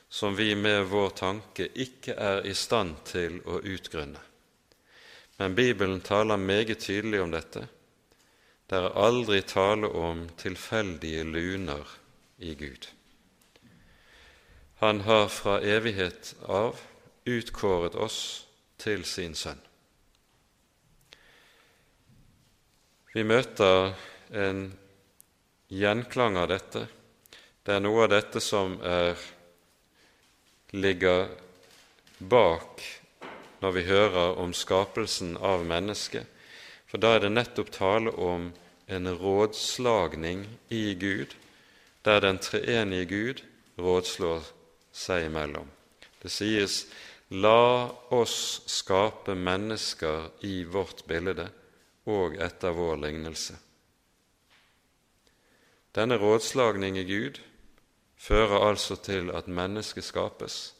[0.09, 4.19] som vi med vår tanke ikke er i stand til å utgrunne.
[5.39, 7.63] Men Bibelen taler meget tydelig om dette.
[8.67, 11.95] Det er aldri tale om tilfeldige luner
[12.43, 12.91] i Gud.
[14.83, 16.83] Han har fra evighet av
[17.23, 18.21] utkåret oss
[18.83, 19.63] til sin sønn.
[23.15, 23.95] Vi møter
[24.35, 24.69] en
[25.71, 26.89] gjenklang av dette
[27.69, 29.19] det er noe av dette som er,
[30.73, 31.27] ligger
[32.17, 32.81] bak
[33.61, 36.25] når vi hører om skapelsen av mennesket,
[36.89, 38.47] for da er det nettopp tale om
[38.89, 41.35] en rådslagning i Gud,
[42.09, 43.43] der den treenige Gud
[43.77, 44.49] rådslår
[44.93, 45.69] seg imellom.
[46.23, 46.87] Det sies
[47.29, 51.51] 'La oss skape mennesker i vårt bilde
[52.07, 53.61] og etter vår lignelse'.
[55.93, 57.43] Denne rådslagning i Gud
[58.19, 60.75] fører altså til at mennesket skapes,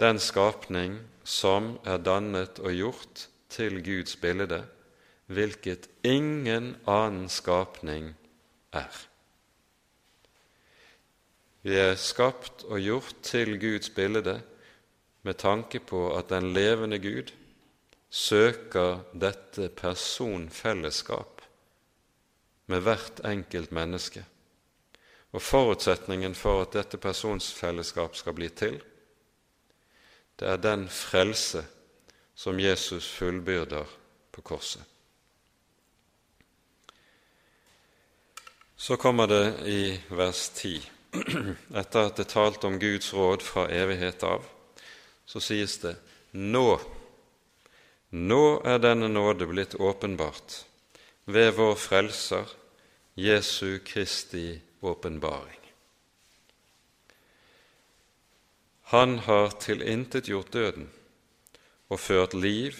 [0.00, 4.62] den skapning som er dannet og gjort til Guds bilde,
[5.26, 8.12] hvilket ingen annen skapning
[8.72, 8.92] er.
[11.66, 14.38] Vi er skapt og gjort til Guds bilde
[15.26, 17.34] med tanke på at den levende Gud
[18.08, 21.42] søker dette personfellesskap
[22.66, 24.24] med hvert enkelt menneske.
[25.38, 28.80] Og forutsetningen for at dette personsfellesskap skal bli til,
[30.34, 31.62] det er den frelse
[32.34, 33.86] som Jesus fullbyrder
[34.34, 34.82] på korset.
[38.74, 40.82] Så kommer det i vers 10,
[41.82, 44.42] etter at det er talt om Guds råd fra evighet av,
[45.22, 46.00] så sies det
[46.34, 46.80] nå,
[48.10, 50.64] nå er denne nåde blitt åpenbart
[51.30, 52.56] ved vår Frelser
[53.14, 55.60] Jesu Kristi åpenbaring.
[58.82, 60.88] Han har tilintetgjort døden
[61.88, 62.78] og ført liv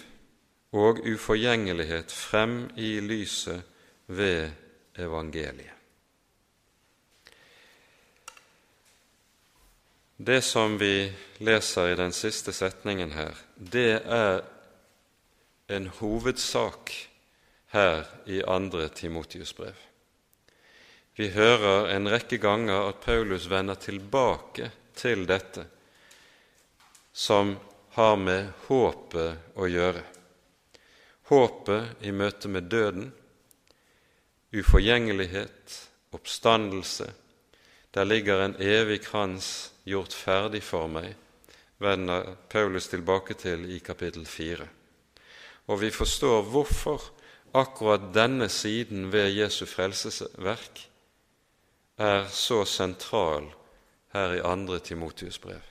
[0.71, 3.61] og uforgjengelighet frem i lyset
[4.07, 4.49] ved
[4.97, 5.75] evangeliet.
[10.17, 14.41] Det som vi leser i den siste setningen her, det er
[15.69, 16.91] en hovedsak
[17.71, 19.88] her i andre Timotius brev.
[21.19, 25.65] Vi hører en rekke ganger at Paulus vender tilbake til dette
[27.11, 27.57] som
[27.97, 29.99] har med håpet å gjøre.
[31.27, 33.09] Håpet i møte med døden,
[34.55, 35.75] uforgjengelighet,
[36.15, 37.09] oppstandelse.
[37.91, 41.17] Der ligger en evig krans gjort ferdig for meg,
[41.83, 44.69] vender Paulus tilbake til i kapittel 4.
[45.67, 47.11] Og vi forstår hvorfor
[47.59, 50.85] akkurat denne siden ved Jesu frelsesverk
[51.99, 53.49] er så sentral
[54.13, 55.61] her i andre Timotius brev.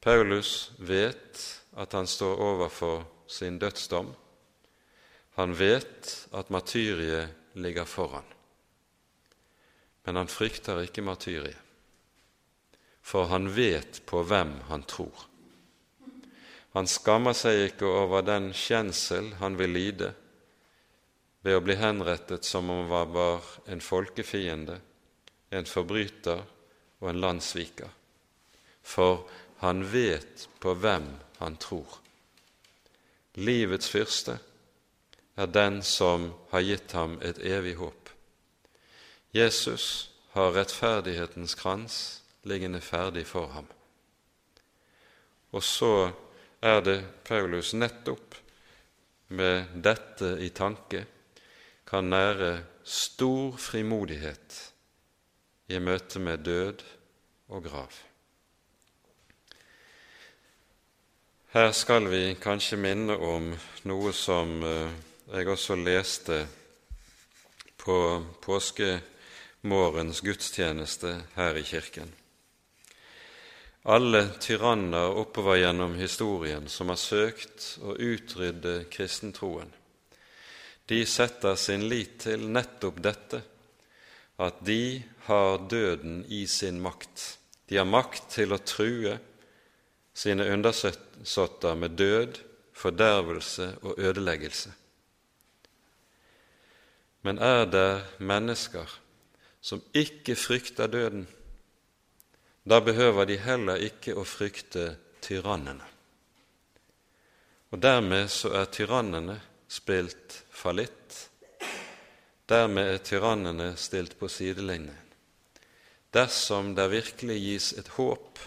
[0.00, 1.42] Paulus vet
[1.76, 4.14] at han står overfor sin dødsdom.
[5.36, 8.24] Han vet at martyriet ligger foran.
[10.04, 11.58] Men han frykter ikke martyriet,
[13.02, 15.26] for han vet på hvem han tror.
[16.72, 20.14] Han skammer seg ikke over den kjensel han vil lide
[21.48, 24.74] ved å bli henrettet som om han var en folkefiende,
[25.48, 26.42] en forbryter
[27.00, 27.88] og en landssviker.
[28.84, 29.22] For
[29.62, 31.08] han vet på hvem
[31.38, 31.88] han tror.
[33.40, 34.36] Livets fyrste
[35.40, 38.12] er den som har gitt ham et evig håp.
[39.32, 41.98] Jesus har rettferdighetens krans
[42.44, 43.68] liggende ferdig for ham.
[45.56, 46.10] Og så
[46.60, 48.36] er det Paulus nettopp
[49.32, 51.06] med dette i tanke
[51.88, 54.58] kan nære stor frimodighet
[55.68, 56.84] i møte med død
[57.48, 57.92] og grav.
[61.48, 63.54] Her skal vi kanskje minne om
[63.88, 64.90] noe som eh,
[65.32, 66.42] jeg også leste
[67.80, 67.96] på
[68.44, 72.12] påskemorgens gudstjeneste her i kirken.
[73.88, 79.72] Alle tyranner oppover gjennom historien som har søkt å utrydde kristentroen,
[80.88, 83.42] de setter sin lit til nettopp dette,
[84.38, 87.24] at de har døden i sin makt.
[87.68, 89.18] De har makt til å true
[90.16, 92.38] sine undersåtter med død,
[92.78, 94.70] fordervelse og ødeleggelse.
[97.26, 97.90] Men er det
[98.22, 98.88] mennesker
[99.60, 101.26] som ikke frykter døden,
[102.68, 104.92] da behøver de heller ikke å frykte
[105.24, 105.84] tyrannene.
[107.72, 109.36] Og dermed så er tyrannene
[109.68, 111.28] spilt fallitt.
[112.48, 114.96] Dermed er tyrannene stilt på sidelinjen.
[116.14, 118.40] Dersom det virkelig gis et håp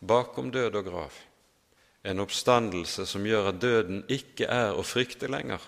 [0.00, 1.18] bakom død og grav,
[2.02, 5.62] en oppstandelse som gjør at døden ikke er å frykte lenger,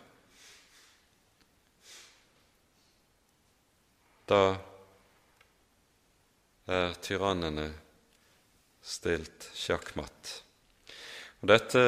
[4.30, 4.42] da
[6.70, 7.68] er tyrannene
[8.82, 10.34] stilt sjakkmatt.
[11.42, 11.82] Og Dette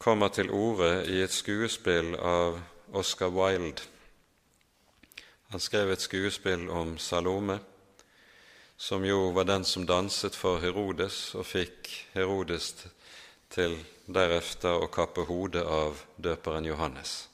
[0.00, 2.56] kommer til orde i et skuespill av
[2.96, 3.82] Oscar Wilde.
[5.52, 7.58] Han skrev et skuespill om Salome,
[8.80, 12.70] som jo var den som danset for Herodes og fikk Herodes
[13.52, 13.76] til
[14.08, 17.26] deretter å kappe hodet av døperen Johannes.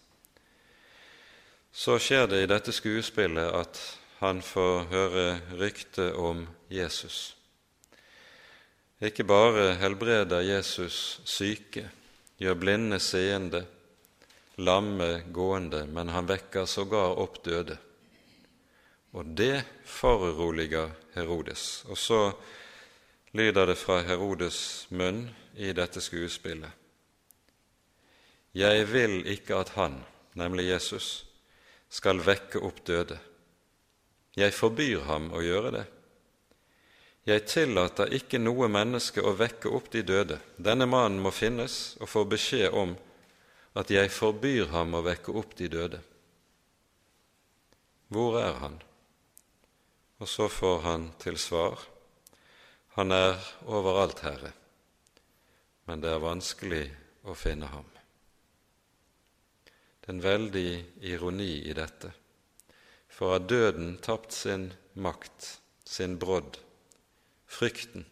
[1.70, 3.78] Så skjer det i dette skuespillet at
[4.18, 5.26] han får høre
[5.60, 7.36] rykte om Jesus.
[8.98, 11.84] Ikke bare helbreder Jesus syke,
[12.40, 13.64] gjør blinde seende,
[14.56, 17.76] lamme gående, men han vekker sågar opp døde.
[19.16, 21.84] Og det foruroliger Herodes.
[21.88, 22.20] Og så
[23.36, 26.70] lyder det fra Herodes' munn i dette skuespillet.
[28.56, 29.98] Jeg vil ikke at han,
[30.36, 31.26] nemlig Jesus,
[31.88, 33.18] skal vekke opp døde.
[34.36, 35.84] Jeg forbyr ham å gjøre det.
[37.26, 40.38] Jeg tillater ikke noe menneske å vekke opp de døde.
[40.62, 42.92] Denne mannen må finnes og få beskjed om
[43.76, 45.98] at jeg forbyr ham å vekke opp de døde.
[48.14, 48.76] Hvor er han?
[50.22, 51.82] Og så får han til svar
[52.96, 53.34] Han er
[53.68, 54.54] overalt, Herre,
[55.84, 56.84] men det er vanskelig
[57.28, 57.90] å finne ham.
[60.00, 60.70] Det er en veldig
[61.04, 62.08] ironi i dette,
[63.12, 65.50] for har døden tapt sin makt,
[65.84, 66.56] sin brodd,
[67.46, 68.06] frykten,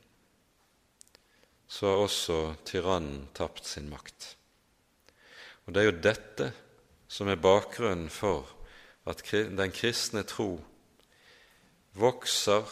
[1.67, 4.37] så har også tyrannen tapt sin makt.
[5.67, 6.53] Og Det er jo dette
[7.09, 8.49] som er bakgrunnen for
[9.07, 10.59] at den kristne tro
[11.95, 12.69] vokser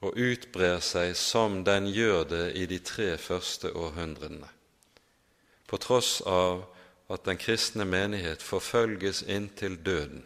[0.00, 4.48] og utbrer seg som den gjør det i de tre første århundrene,
[5.68, 6.64] på tross av
[7.10, 10.22] at den kristne menighet forfølges inntil døden.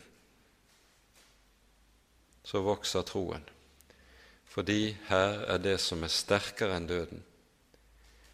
[2.45, 3.43] Så vokser troen,
[4.55, 7.25] fordi her er det som er sterkere enn døden.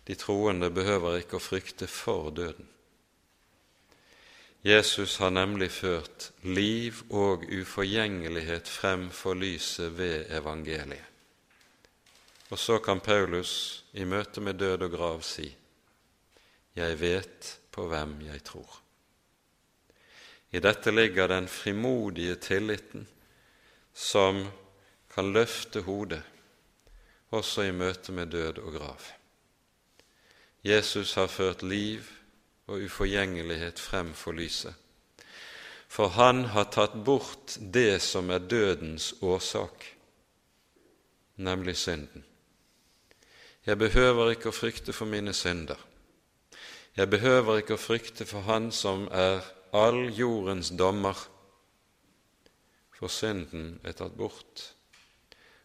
[0.04, 2.66] De troende behøver ikke å frykte for døden.
[4.60, 11.06] Jesus har nemlig ført liv og uforgjengelighet frem for lyset ved evangeliet.
[12.50, 15.48] Og så kan Paulus i møte med død og grav si:"
[16.76, 18.80] Jeg vet på hvem jeg tror.
[20.52, 23.08] I dette ligger den frimodige tilliten
[23.94, 24.50] som
[25.20, 26.22] kan løfte hodet
[27.36, 29.02] også i møte med død og grav.
[30.64, 32.06] Jesus har ført liv
[32.66, 34.72] og uforgjengelighet frem for lyset.
[35.88, 39.84] For han har tatt bort det som er dødens årsak,
[41.36, 42.24] nemlig synden.
[43.66, 45.76] Jeg behøver ikke å frykte for mine synder.
[46.96, 49.44] Jeg behøver ikke å frykte for Han som er
[49.76, 51.16] all jordens dommer,
[52.96, 54.79] for synden er tatt bort.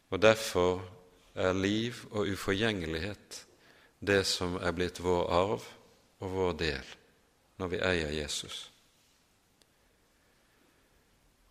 [0.09, 0.83] Og derfor
[1.35, 3.41] er liv og uforgjengelighet
[4.05, 5.65] det som er blitt vår arv
[6.21, 6.95] og vår del
[7.59, 8.65] når vi eier Jesus.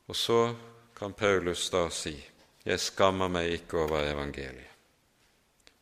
[0.07, 0.55] Og så
[0.97, 2.15] kan Paulus da si,
[2.65, 4.73] 'Jeg skammer meg ikke over evangeliet,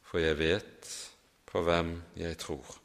[0.02, 1.10] for jeg vet
[1.46, 2.78] på hvem jeg tror'.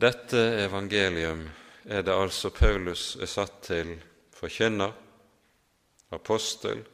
[0.00, 1.48] Dette evangelium
[1.84, 4.92] er det altså Paulus er satt til forkynner,
[6.14, 6.84] apostel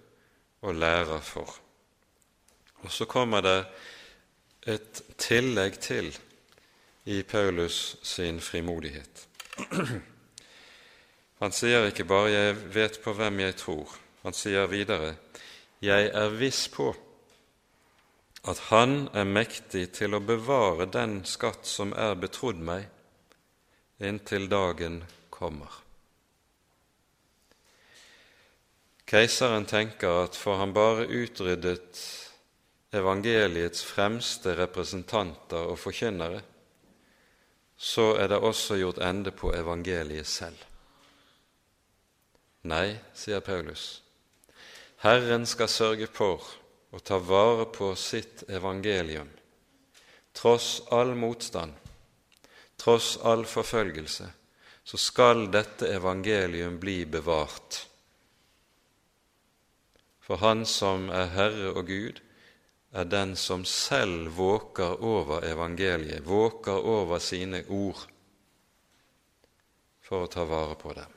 [0.63, 1.55] og lærer for.
[2.83, 3.59] Og så kommer det
[4.67, 6.11] et tillegg til
[7.05, 9.29] i Paulus sin frimodighet.
[11.41, 15.17] Han sier ikke bare 'jeg vet på hvem jeg tror', han sier videre
[15.83, 16.95] 'jeg er viss på'
[18.45, 22.87] at Han er mektig til å bevare den skatt som er betrodd meg,
[24.01, 25.90] inntil dagen kommer.
[29.11, 31.99] Keiseren tenker at får han bare utryddet
[32.95, 36.45] evangeliets fremste representanter og forkynnere,
[37.75, 40.63] så er det også gjort ende på evangeliet selv.
[42.71, 44.03] Nei, sier Paulus,
[45.03, 46.47] Herren skal sørge for
[46.95, 49.31] å ta vare på sitt evangelium,
[50.39, 51.75] tross all motstand,
[52.79, 54.33] tross all forfølgelse,
[54.85, 57.90] så skal dette evangelium bli bevart.
[60.31, 62.21] For Han som er Herre og Gud,
[62.95, 68.05] er den som selv våker over evangeliet, våker over sine ord,
[70.07, 71.17] for å ta vare på dem.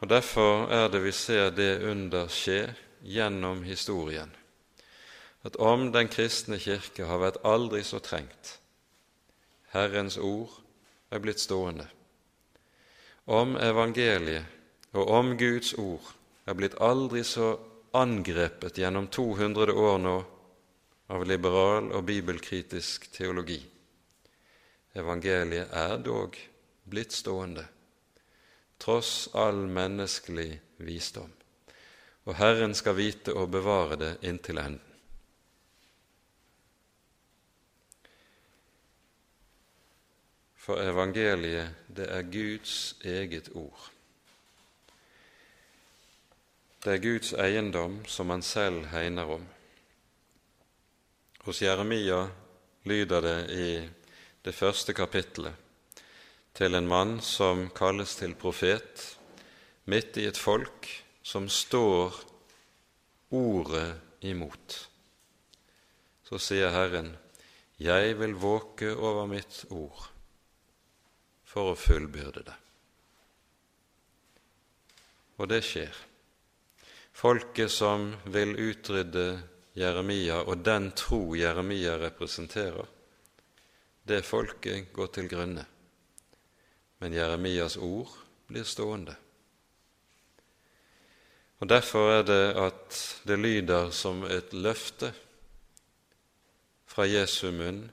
[0.00, 2.72] Og Derfor er det vi ser det under skje
[3.04, 4.32] gjennom historien,
[5.44, 8.56] at om Den kristne kirke har vært aldri så trengt,
[9.76, 10.56] Herrens ord
[11.12, 11.90] er blitt stående.
[13.28, 16.08] Om evangeliet og om Guds ord
[16.44, 17.54] er blitt aldri så
[17.92, 20.16] angrepet gjennom 200 år nå
[21.12, 23.60] av liberal og bibelkritisk teologi.
[24.96, 26.36] Evangeliet er dog
[26.88, 27.64] blitt stående,
[28.80, 30.50] tross all menneskelig
[30.84, 31.30] visdom,
[32.26, 34.88] og Herren skal vite å bevare det inntil enden.
[40.62, 43.88] For evangeliet, det er Guds eget ord.
[46.82, 49.42] Det er Guds eiendom som han selv hegner om.
[51.46, 52.24] Hos Jeremia
[52.90, 53.68] lyder det i
[54.42, 55.54] det første kapittelet
[56.58, 59.06] til en mann som kalles til profet,
[59.86, 60.90] midt i et folk
[61.22, 62.18] som står
[63.30, 63.94] ordet
[64.26, 64.82] imot.
[66.26, 67.16] Så sier Herren,
[67.78, 70.08] Jeg vil våke over mitt ord
[71.46, 72.62] for å fullbyrde det.
[75.38, 76.10] Og det skjer
[77.22, 79.42] folket som vil utrydde
[79.78, 82.86] Jeremia og den tro Jeremia representerer,
[84.02, 85.62] det folket går til grunne.
[86.98, 88.10] Men Jeremias ord
[88.50, 89.14] blir stående.
[91.62, 95.12] Og Derfor er det at det lyder som et løfte
[96.90, 97.84] fra Jesu munn,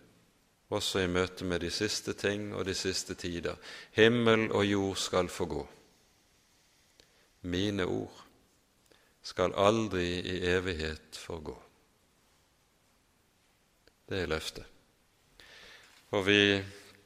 [0.74, 3.62] også i møte med de siste ting og de siste tider.
[3.94, 5.68] Himmel og jord skal få gå.
[7.42, 8.26] Mine ord
[9.30, 11.54] skal aldri i evighet forgå.
[14.10, 14.66] Det er løftet.
[16.18, 16.42] Og vi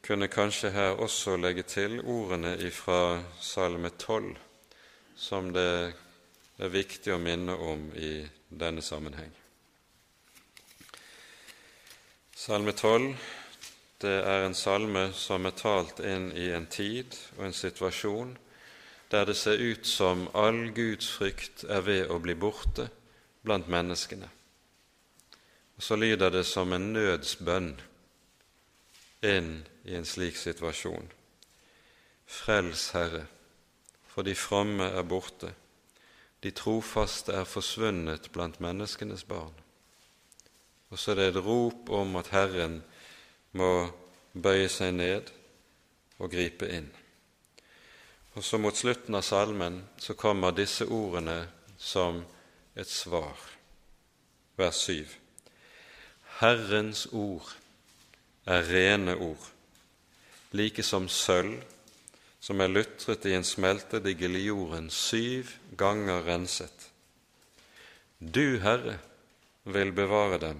[0.03, 4.37] kunne kanskje her også legge til ordene fra Salme 12,
[5.15, 5.93] som det
[6.59, 9.31] er viktig å minne om i denne sammenheng.
[12.35, 13.15] Salme 12
[14.03, 18.33] det er en salme som er talt inn i en tid og en situasjon
[19.13, 22.87] der det ser ut som all Guds frykt er ved å bli borte
[23.45, 24.29] blant menneskene.
[25.77, 27.75] Og Så lyder det som en nødsbønn
[29.21, 29.51] inn
[29.85, 31.11] i en slik situasjon.
[32.25, 33.25] Frels, Herre,
[34.07, 35.53] for de fromme er borte,
[36.43, 39.53] de trofaste er forsvunnet blant menneskenes barn.
[40.89, 42.81] Og så er det et rop om at Herren
[43.53, 43.89] må
[44.33, 45.29] bøye seg ned
[46.17, 46.89] og gripe inn.
[48.33, 51.43] Og så mot slutten av salmen så kommer disse ordene
[51.77, 52.23] som
[52.75, 53.37] et svar.
[54.57, 55.05] Vers 7.
[56.39, 57.51] Herrens ord
[58.49, 59.45] er rene ord,
[60.51, 61.61] like som sølv
[62.43, 66.89] som er lutret i en smeltedigel i jorden, syv ganger renset.
[68.19, 68.97] Du, Herre,
[69.63, 70.59] vil bevare dem.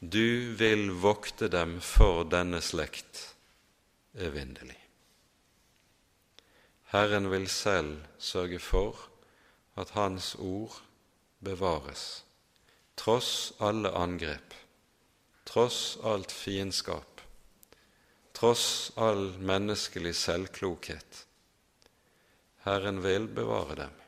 [0.00, 3.28] Du vil vokte dem for denne slekt
[4.18, 4.85] evinnelig.
[6.96, 8.96] Herren vil selv sørge for
[9.76, 10.78] at Hans ord
[11.44, 12.24] bevares,
[12.96, 14.54] tross alle angrep,
[15.44, 17.20] tross alt fiendskap,
[18.32, 21.20] tross all menneskelig selvklokhet.
[22.64, 24.00] Herren vil bevare dem,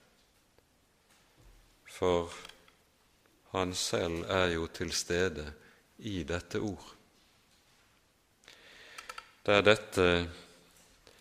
[1.93, 2.33] for
[3.53, 5.51] Han selv er jo til stede
[5.99, 6.93] i dette ord.
[9.45, 10.05] Det er dette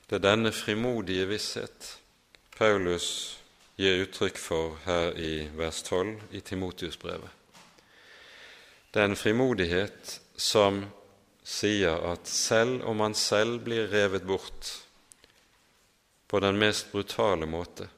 [0.08, 1.98] det er denne frimodige visshet
[2.56, 3.38] Paulus
[3.76, 7.30] gir uttrykk for her i vers 12 i Timotius-brevet.
[8.94, 10.80] Det er en frimodighet som
[11.44, 14.72] sier at selv om man selv blir revet bort
[16.28, 17.90] på den mest brutale måte,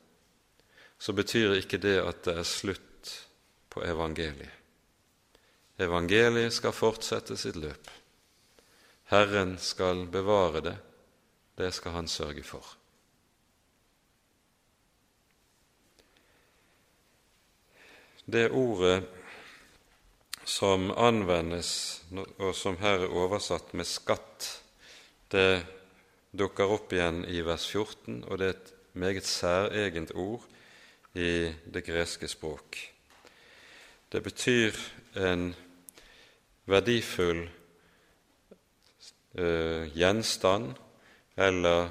[0.97, 3.16] så betyr ikke det at det er slutt
[3.70, 4.57] på evangeliet.
[5.80, 7.88] Evangeliet skal fortsette sitt løp.
[9.14, 10.78] Herren skal bevare det
[11.60, 12.64] det skal han sørge for.
[18.26, 19.03] Det ordet
[20.45, 22.03] som anvendes,
[22.38, 24.62] og som her er oversatt med 'skatt',
[25.32, 25.66] det
[26.32, 30.45] dukker opp igjen i vers 14, og det er et meget særegent ord
[31.14, 32.78] i det greske språk.
[34.12, 34.74] Det betyr
[35.16, 35.55] en
[36.66, 37.49] verdifull
[39.38, 40.74] eh, gjenstand
[41.39, 41.89] eller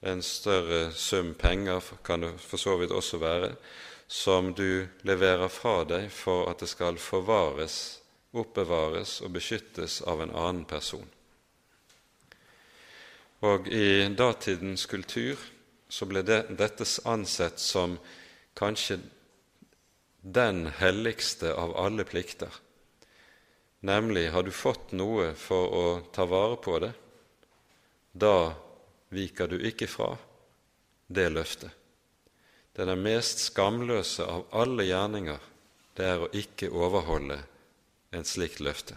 [0.00, 3.52] en større sum penger kan det for så vidt også være,
[4.10, 8.00] som du leverer fra deg for at det skal forvares,
[8.34, 11.06] oppbevares og beskyttes av en annen person.
[13.46, 15.38] Og i datidens kultur
[15.90, 17.94] så ble det, dette ansett som
[18.58, 18.98] kanskje
[20.20, 22.50] den helligste av alle plikter.
[23.86, 26.90] Nemlig har du fått noe for å ta vare på det,
[28.12, 28.52] da
[29.10, 30.14] viker du ikke fra
[31.10, 31.70] det løftet.
[32.72, 35.38] Det er det mest skamløse av alle gjerninger,
[35.98, 37.40] det er å ikke overholde
[38.14, 38.96] en slikt løfte.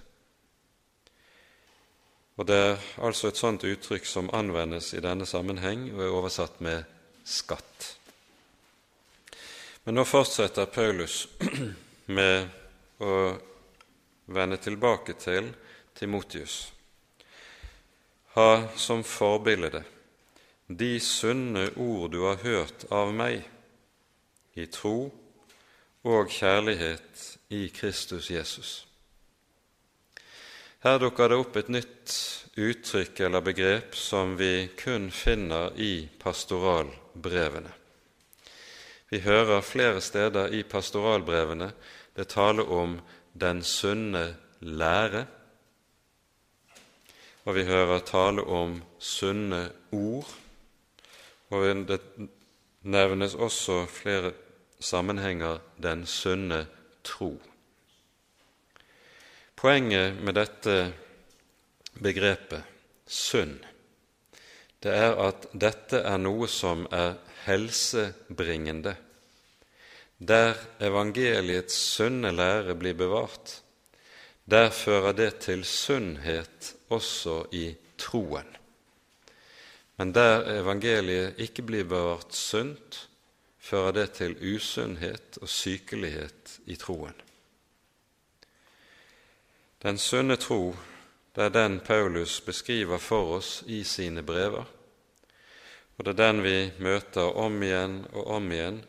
[2.38, 6.61] Og Det er altså et sånt uttrykk som anvendes i denne sammenheng og er oversatt
[6.66, 6.86] med
[7.26, 7.89] skatt.
[9.86, 11.28] Men nå fortsetter Paulus
[12.18, 12.47] med
[13.03, 13.18] å
[14.34, 15.51] vende tilbake til
[15.93, 16.72] Timotius.
[18.34, 18.49] Ha
[18.80, 19.84] som forbilde
[20.78, 23.43] de sunne ord du har hørt av meg,
[24.53, 25.09] i tro
[26.05, 27.21] og kjærlighet
[27.53, 28.74] i Kristus Jesus.
[30.84, 32.13] Her dukker det opp et nytt
[32.59, 37.71] uttrykk eller begrep som vi kun finner i pastoralbrevene.
[39.09, 41.71] Vi hører flere steder i pastoralbrevene
[42.17, 42.99] det tale om
[43.34, 44.26] den sunne
[44.59, 45.26] lære,
[47.45, 50.30] og vi hører tale om sunne ord
[51.51, 51.99] og det
[52.83, 54.33] nevnes også flere
[54.79, 56.65] sammenhenger den sunne
[57.03, 57.35] tro.
[59.55, 60.77] Poenget med dette
[62.03, 62.63] begrepet
[63.07, 63.57] sunn,
[64.83, 67.15] det er at dette er noe som er
[67.45, 68.95] helsebringende.
[70.19, 73.61] Der evangeliets sunne lære blir bevart,
[74.43, 78.47] der fører det til sunnhet også i troen.
[79.97, 83.09] Men der evangeliet ikke blir bevart sunt,
[83.59, 87.15] fører det til usunnhet og sykelighet i troen.
[89.83, 90.75] Den sunne tro,
[91.35, 94.65] det er den Paulus beskriver for oss i sine brever,
[95.97, 98.81] og det er den vi møter om igjen og om igjen,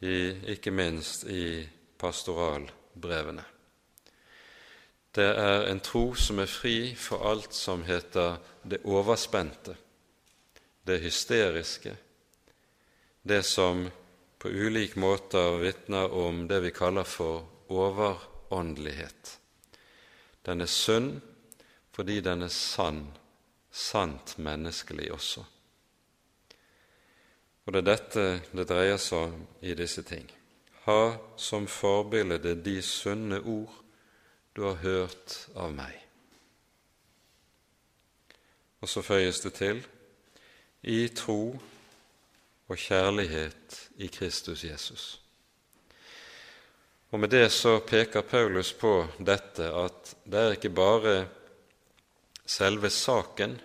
[0.00, 0.16] i,
[0.54, 1.66] ikke minst i
[1.98, 3.42] pastoralbrevene.
[5.14, 9.74] Det er en tro som er fri for alt som heter det overspente,
[10.88, 11.96] det hysteriske,
[13.22, 13.88] det som
[14.38, 19.34] på ulik måter vitner om det vi kaller for overåndelighet.
[20.42, 21.10] Den er sunn
[21.92, 23.02] fordi den er sann,
[23.70, 25.42] sant menneskelig også.
[27.66, 30.24] Og det er dette det dreier seg om i disse ting.
[30.86, 33.74] Ha som forbilde de sunne ord
[34.54, 35.98] du har hørt av meg.
[38.80, 39.82] Og så føyes det til
[40.82, 41.58] i tro
[42.68, 45.20] og kjærlighet i Kristus Jesus.
[47.10, 51.14] Og Med det så peker Paulus på dette at det er ikke bare
[52.44, 53.56] selve saken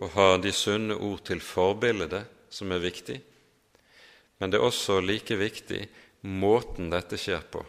[0.00, 3.18] å ha de sunne ord til forbilde som er viktig,
[4.40, 5.84] men det er også like viktig
[6.26, 7.60] måten dette skjer på,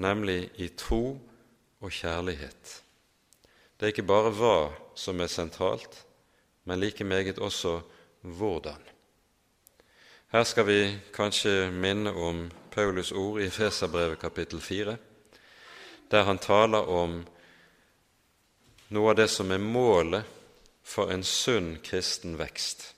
[0.00, 1.18] nemlig i tro
[1.82, 2.78] og kjærlighet.
[3.76, 4.56] Det er ikke bare hva
[4.96, 5.98] som er sentralt,
[6.64, 7.80] men like meget også
[8.24, 8.80] hvordan.
[10.32, 10.78] Her skal vi
[11.14, 14.96] kanskje minne om Paulus ord i Feserbrevet kapittel 4,
[16.10, 17.20] der han taler om
[18.88, 20.24] noe av det som er målet
[20.82, 22.94] for en sunn kristen vekst.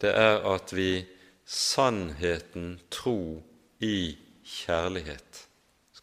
[0.00, 1.04] Det er at vi
[1.44, 3.42] sannheten tro
[3.84, 5.44] i kjærlighet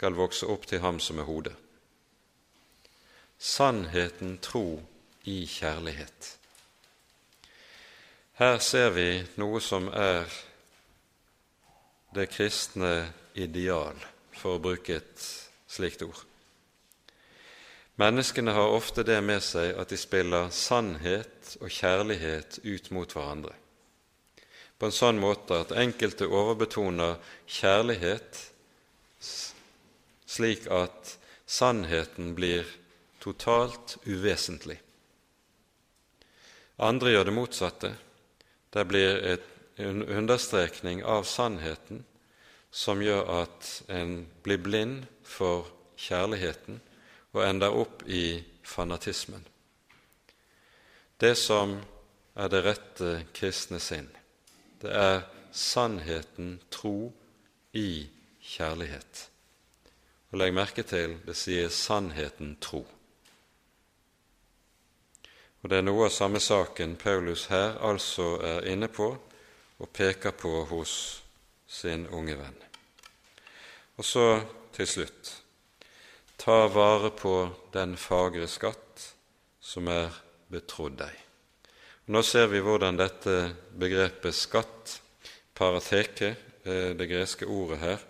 [0.01, 1.53] skal vokse opp til ham som er hodet.
[3.37, 4.81] Sannheten tro
[5.29, 6.37] i kjærlighet.
[8.41, 10.23] Her ser vi noe som er
[12.15, 13.93] det kristne ideal,
[14.33, 15.25] for å bruke et
[15.69, 16.23] slikt ord.
[18.01, 23.53] Menneskene har ofte det med seg at de spiller sannhet og kjærlighet ut mot hverandre,
[24.81, 28.45] på en sånn måte at enkelte overbetoner kjærlighet
[29.21, 32.65] slik at sannheten blir
[33.21, 34.81] totalt uvesentlig.
[36.81, 37.99] Andre gjør det motsatte.
[38.71, 39.39] Det blir
[39.75, 42.05] en understrekning av sannheten
[42.71, 45.67] som gjør at en blir blind for
[45.99, 46.79] kjærligheten
[47.35, 49.43] og ender opp i fanatismen.
[51.19, 51.75] Det som
[52.35, 54.07] er det rette kristne sinn,
[54.81, 57.11] det er sannheten tro
[57.75, 58.07] i
[58.41, 59.27] kjærlighet.
[60.31, 62.85] Og legg merke til det sier sannheten tro.
[65.61, 69.11] Og Det er noe av samme saken Paulus her altså er inne på
[69.81, 70.93] og peker på hos
[71.69, 72.57] sin unge venn.
[73.97, 74.25] Og så
[74.73, 75.31] til slutt
[76.41, 77.35] ta vare på
[77.73, 79.05] den fagre skatt
[79.61, 80.09] som er
[80.49, 81.13] betrodd deg.
[82.09, 83.35] Nå ser vi hvordan dette
[83.77, 84.97] begrepet skatt,
[85.53, 86.33] parateke,
[86.65, 88.01] det greske ordet her,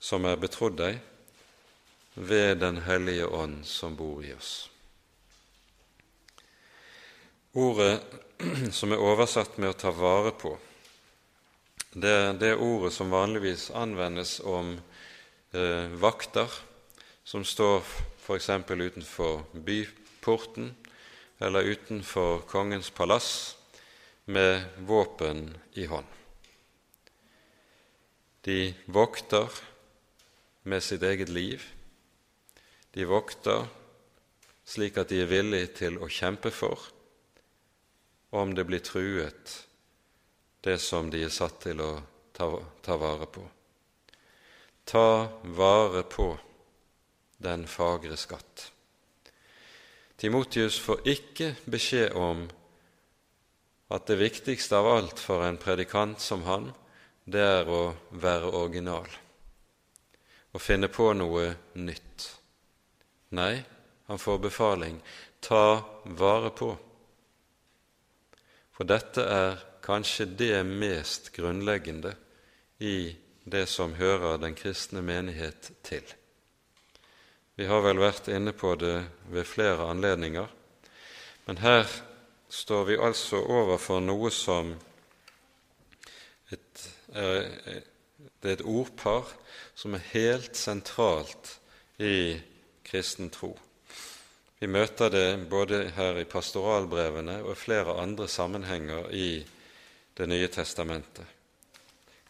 [0.00, 0.98] som er betrodd deg,
[2.14, 4.71] ved Den hellige ånd som bor i oss.
[7.52, 8.00] Ordet
[8.72, 10.56] som er oversatt med 'å ta vare på',
[11.92, 14.80] det er det ordet som vanligvis anvendes om
[15.52, 16.48] eh, vakter
[17.24, 17.84] som står
[18.24, 18.48] f.eks.
[18.48, 20.70] utenfor byporten
[21.40, 23.56] eller utenfor kongens palass
[24.24, 26.08] med våpen i hånd.
[28.40, 29.52] De vokter
[30.62, 31.60] med sitt eget liv.
[32.94, 33.68] De vokter
[34.64, 36.80] slik at de er villige til å kjempe for
[38.32, 39.66] om det blir truet,
[40.60, 41.90] det som de er satt til å
[42.32, 42.48] ta,
[42.80, 43.42] ta vare på.
[44.88, 46.28] Ta vare på
[47.42, 48.70] den fagre skatt.
[50.16, 52.46] Timotius får ikke beskjed om
[53.92, 56.70] at det viktigste av alt for en predikant som han,
[57.28, 57.82] det er å
[58.22, 59.10] være original,
[60.56, 62.30] å finne på noe nytt.
[63.36, 63.60] Nei,
[64.08, 64.96] han får befaling
[65.44, 65.82] ta
[66.16, 66.70] vare på
[68.82, 72.16] for dette er kanskje det mest grunnleggende
[72.82, 73.14] i
[73.46, 76.02] det som hører den kristne menighet til.
[77.54, 78.96] Vi har vel vært inne på det
[79.30, 80.50] ved flere anledninger,
[81.46, 81.86] men her
[82.50, 84.74] står vi altså overfor noe som
[86.50, 89.30] et, det er et ordpar
[89.78, 91.54] som er helt sentralt
[92.02, 92.34] i
[92.82, 93.54] kristen tro.
[94.62, 99.42] Vi møter det både her i pastoralbrevene og flere andre sammenhenger i
[100.14, 101.24] Det nye testamentet.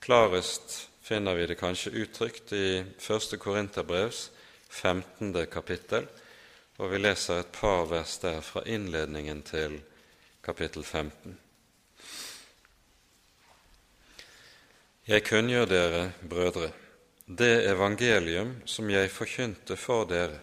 [0.00, 3.34] Klarest finner vi det kanskje uttrykt i 1.
[3.42, 4.30] Korinterbrevs
[4.70, 5.34] 15.
[5.52, 6.06] kapittel,
[6.78, 9.74] og vi leser et par vers der fra innledningen til
[10.40, 11.36] kapittel 15.
[15.06, 16.70] Jeg kunngjør dere, brødre,
[17.26, 20.40] det evangelium som jeg forkynte for dere,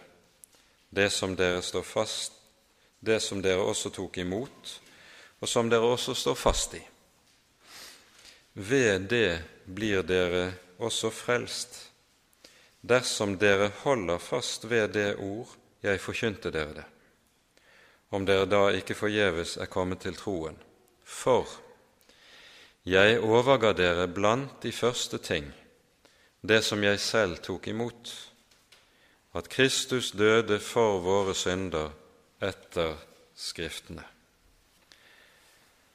[0.90, 2.32] det som dere står fast,
[3.00, 4.80] det som dere også tok imot,
[5.40, 6.82] og som dere også står fast i.
[8.52, 10.50] Ved det blir dere
[10.82, 11.78] også frelst,
[12.80, 15.48] dersom dere holder fast ved det ord
[15.84, 16.86] jeg forkynte dere det,
[18.10, 20.58] om dere da ikke forgjeves er kommet til troen.
[21.04, 21.46] For
[22.84, 25.50] jeg overga dere blant de første ting
[26.40, 28.10] det som jeg selv tok imot,
[29.32, 31.92] at Kristus døde for våre synder
[32.42, 32.96] etter
[33.40, 34.02] Skriftene.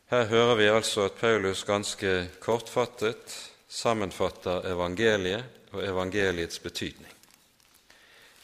[0.10, 3.36] Her hører vi altså at Paulus ganske kortfattet
[3.70, 7.12] sammenfatter evangeliet og evangeliets betydning.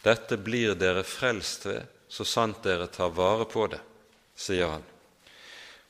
[0.04, 1.82] Dette blir dere frelst ved
[2.12, 3.80] så sant dere tar vare på det,
[4.36, 4.84] sier han.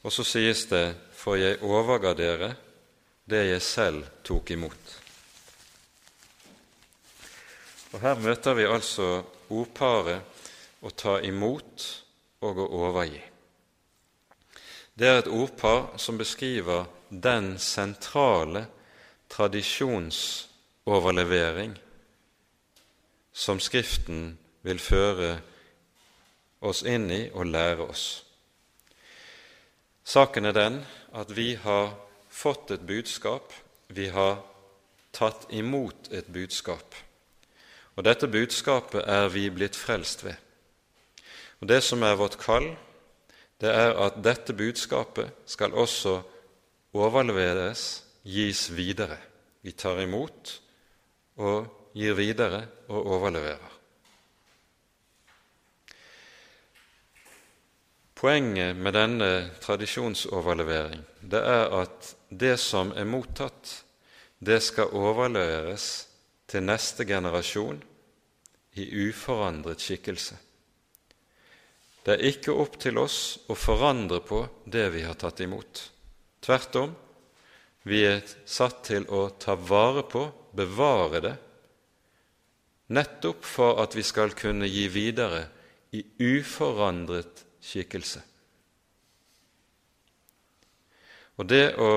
[0.06, 0.86] Og så sies det,
[1.18, 2.54] for jeg overga dere
[3.26, 5.01] det jeg selv tok imot.
[7.92, 10.22] Og Her møter vi altså ordparet
[10.82, 12.04] å ta imot
[12.42, 13.22] og å overgi.
[14.96, 18.66] Det er et ordpar som beskriver den sentrale
[19.32, 21.78] tradisjonsoverlevering
[23.34, 25.42] som Skriften vil føre
[26.62, 28.24] oss inn i og lære oss.
[30.04, 30.86] Saken er den
[31.16, 31.96] at vi har
[32.30, 33.54] fått et budskap,
[33.88, 34.44] vi har
[35.12, 36.96] tatt imot et budskap.
[38.02, 40.34] Og dette budskapet er vi blitt frelst ved.
[41.62, 42.72] Og Det som er vårt kall,
[43.62, 46.16] det er at dette budskapet skal også
[46.98, 49.20] overleveres, gis videre.
[49.62, 50.50] Vi tar imot
[51.38, 53.78] og gir videre og overleverer.
[58.18, 59.30] Poenget med denne
[59.62, 63.86] tradisjonsoverlevering det er at det som er mottatt,
[64.42, 66.08] det skal overleveres
[66.50, 67.84] til neste generasjon
[68.80, 70.38] i uforandret skikkelse.
[72.02, 73.18] Det er ikke opp til oss
[73.52, 75.84] å forandre på det vi har tatt imot.
[76.42, 76.94] Tvert om,
[77.84, 80.24] vi er satt til å ta vare på,
[80.58, 81.36] bevare det,
[82.92, 85.46] nettopp for at vi skal kunne gi videre
[85.96, 88.24] i uforandret skikkelse.
[91.40, 91.92] Og det å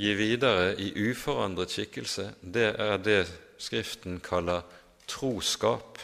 [0.00, 3.22] gi videre i uforandret skikkelse, det er det
[3.60, 4.62] Skriften kaller
[5.04, 5.98] troskap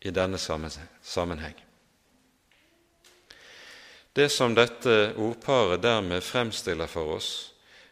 [0.00, 1.64] i denne sammenheng.
[4.12, 7.30] Det som dette ordparet dermed fremstiller for oss,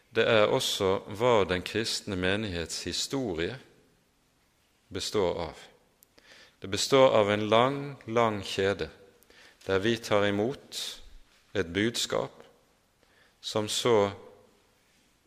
[0.09, 3.55] det er også hva den kristne menighets historie
[4.89, 5.65] består av.
[6.59, 8.89] Det består av en lang, lang kjede
[9.67, 10.79] der vi tar imot
[11.53, 12.43] et budskap
[13.41, 14.09] som så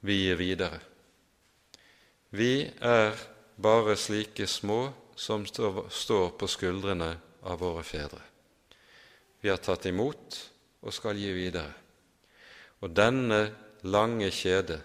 [0.00, 0.80] vi gir videre.
[2.30, 3.16] Vi er
[3.60, 4.88] bare slike små
[5.20, 7.10] som står på skuldrene
[7.44, 8.22] av våre fedre.
[9.40, 10.38] Vi har tatt imot
[10.80, 11.74] og skal gi videre.
[12.80, 13.40] Og denne
[13.84, 14.78] lange kjede,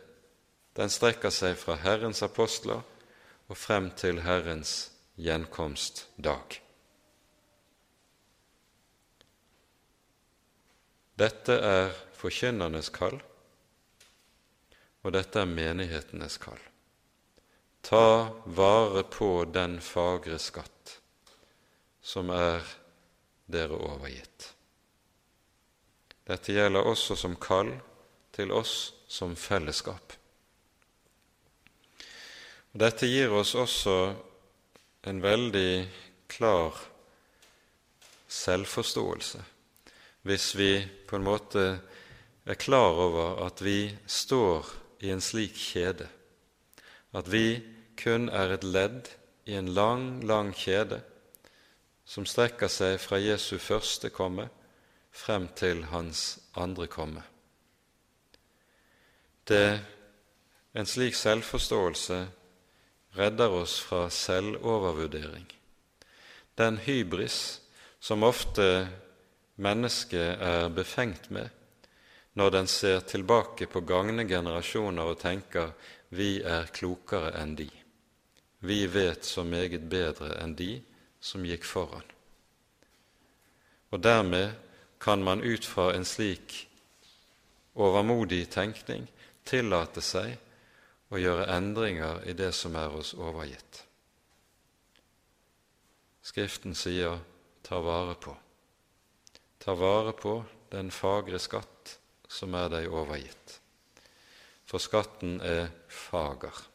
[0.76, 2.84] den strekker seg fra Herrens apostler
[3.48, 4.76] og frem til Herrens
[5.16, 6.60] gjenkomstdag.
[11.16, 13.22] Dette er forkynnernes kall,
[15.00, 16.60] og dette er menighetenes kall.
[17.86, 20.96] Ta vare på den fagre skatt
[22.02, 22.66] som er
[23.46, 24.48] dere overgitt.
[26.26, 27.70] Dette gjelder også som kall
[28.34, 28.74] til oss
[29.06, 30.16] som fellesskap.
[32.74, 33.98] Dette gir oss også
[35.06, 35.86] en veldig
[36.34, 36.82] klar
[38.26, 39.44] selvforståelse
[40.26, 40.72] hvis vi
[41.06, 41.64] på en måte
[42.50, 44.66] er klar over at vi står
[45.06, 46.08] i en slik kjede,
[47.14, 49.10] at vi kun er et ledd
[49.46, 51.02] i en lang, lang kjede
[52.06, 54.48] som strekker seg fra Jesu første komme
[55.16, 57.24] frem til hans andre komme.
[59.46, 59.80] Det,
[60.76, 62.20] en slik selvforståelse
[63.16, 65.46] redder oss fra selvovervurdering.
[66.58, 67.62] Den hybris
[68.00, 68.88] som ofte
[69.56, 71.50] mennesket er befengt med,
[72.36, 75.72] når den ser tilbake på gagne generasjoner og tenker
[76.10, 77.70] vi er klokere enn de.
[78.66, 80.80] Vi vet så meget bedre enn de
[81.22, 82.06] som gikk foran.
[83.94, 84.56] Og dermed
[85.00, 86.64] kan man ut fra en slik
[87.76, 89.06] overmodig tenkning
[89.46, 90.38] tillate seg
[91.14, 93.84] å gjøre endringer i det som er oss overgitt.
[96.26, 97.20] Skriften sier
[97.64, 98.38] 'ta vare på'.
[99.60, 103.60] Ta vare på den fagre skatt som er deg overgitt.
[104.66, 106.75] For skatten er fager.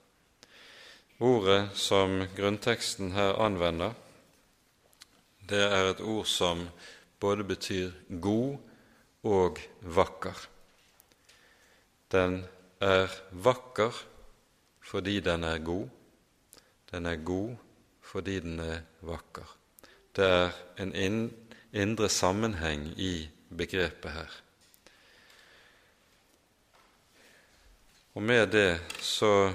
[1.20, 3.92] Ordet som grunnteksten her anvender,
[5.50, 6.62] det er et ord som
[7.20, 7.92] både betyr
[8.24, 8.56] god
[9.28, 10.46] og vakker.
[12.12, 12.40] Den
[12.80, 13.92] er vakker
[14.80, 15.88] fordi den er god.
[16.90, 17.56] Den er god
[18.00, 19.56] fordi den er vakker.
[20.16, 20.50] Det er
[20.80, 20.94] en
[21.72, 24.42] indre sammenheng i begrepet her.
[28.14, 29.52] Og med det så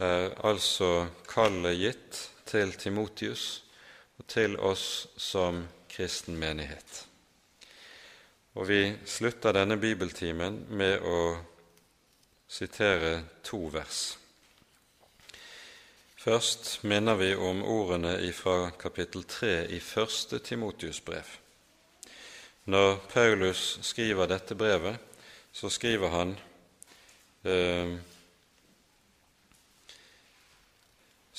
[0.00, 3.62] er altså kallet gitt til Timotius
[4.18, 7.04] og til oss som kristen menighet.
[8.58, 11.20] Og vi slutter denne bibeltimen med å
[12.50, 14.00] sitere to vers.
[16.20, 21.24] Først minner vi om ordene fra kapittel 3 i første Timotius brev.
[22.64, 24.98] Når Paulus skriver dette brevet,
[25.52, 26.34] så skriver han
[27.44, 27.94] eh,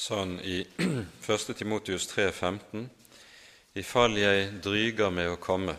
[0.01, 1.53] sånn i 1.
[1.57, 2.89] Timotius 3, 15,
[3.77, 3.83] i
[4.17, 5.77] jeg dryger med å komme,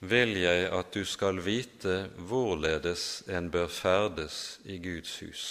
[0.00, 5.44] vil jeg at du skal vite hvorledes en bør ferdes i Guds hus.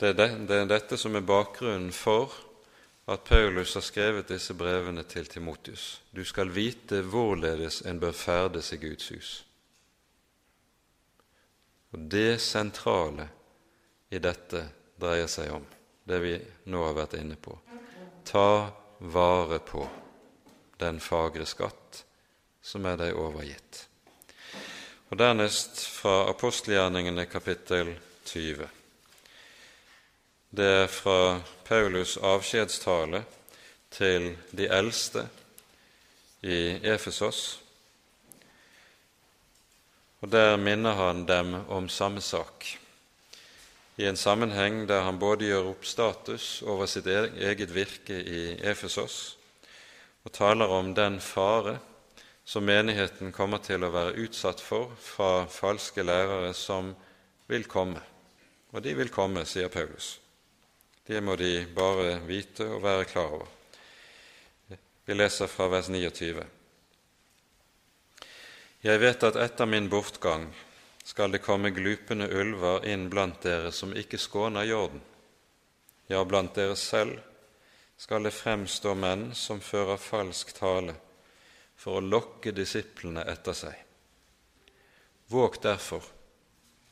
[0.00, 2.34] Det er dette som er bakgrunnen for
[3.06, 6.00] at Paulus har skrevet disse brevene til Timotius.
[6.10, 9.44] Du skal vite hvorledes en bør ferdes i Guds hus.
[11.94, 13.28] Og Det sentrale
[14.10, 14.64] i dette
[14.98, 15.62] dreier seg om
[16.04, 16.32] det vi
[16.66, 17.54] nå har vært inne på.
[18.26, 18.66] Ta
[18.98, 19.86] vare på
[20.82, 22.02] den fagre skatt
[22.64, 23.84] som er deg overgitt.
[25.12, 27.94] Og Dernest fra apostelgjerningene kapittel
[28.26, 28.66] 20.
[30.50, 33.22] Det er fra Paulus' avskjedstale
[33.94, 35.28] til de eldste
[36.42, 37.60] i Efesos.
[40.24, 42.64] Og Der minner han dem om samme sak
[44.00, 48.54] i en sammenheng der han både gjør opp status over sitt e- eget virke i
[48.64, 49.36] Efesos
[50.24, 51.76] og taler om den fare
[52.44, 56.94] som menigheten kommer til å være utsatt for fra falske lærere som
[57.46, 58.00] vil komme.
[58.72, 60.18] Og de vil komme, sier Paulus.
[61.04, 63.48] Det må de bare vite og være klar over.
[65.04, 66.48] Vi leser fra vers 29.
[68.84, 70.50] Jeg vet at etter min bortgang
[71.08, 75.00] skal det komme glupende ulver inn blant dere som ikke skåner jorden.
[76.12, 77.16] Ja, blant dere selv
[77.96, 80.98] skal det fremstå menn som fører falsk tale,
[81.80, 83.80] for å lokke disiplene etter seg.
[85.32, 86.04] Våg derfor,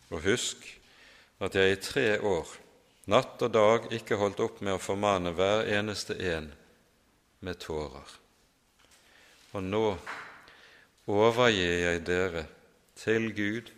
[0.08, 0.64] og husk
[1.44, 2.56] at jeg i tre år,
[3.12, 6.48] natt og dag, ikke holdt opp med å formane hver eneste en
[7.44, 8.18] med tårer.
[9.52, 9.86] Og nå
[11.10, 12.44] overgir jeg dere
[12.98, 13.70] til Gud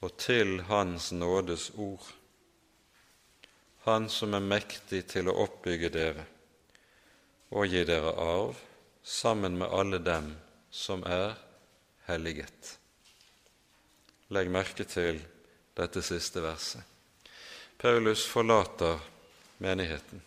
[0.00, 2.04] og til Hans nådes ord,
[3.84, 6.22] Han som er mektig til å oppbygge dere
[7.52, 8.56] og gi dere arv
[9.04, 10.30] sammen med alle dem
[10.72, 11.34] som er
[12.08, 12.78] helliget.
[14.32, 15.20] Legg merke til
[15.76, 16.80] dette siste verset.
[17.76, 19.02] Paulus forlater
[19.60, 20.22] menigheten,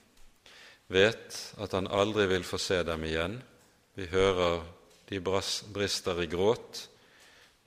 [0.87, 3.39] vet at han aldri vil få se dem igjen.
[3.97, 4.61] Vi hører
[5.09, 5.19] de
[5.73, 6.89] brister i gråt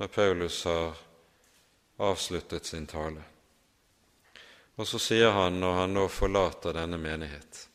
[0.00, 0.96] når Paulus har
[2.00, 3.22] avsluttet sin tale.
[4.76, 7.66] Og så sier han når han nå forlater denne menighet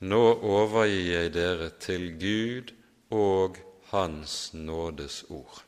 [0.00, 2.70] Nå overgir jeg dere til Gud
[3.12, 3.58] og
[3.90, 5.58] Hans nådes ord.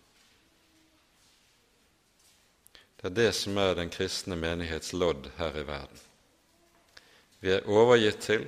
[2.97, 6.01] Det er det som er den kristne menighets lodd her i verden.
[7.43, 8.47] Vi er overgitt til,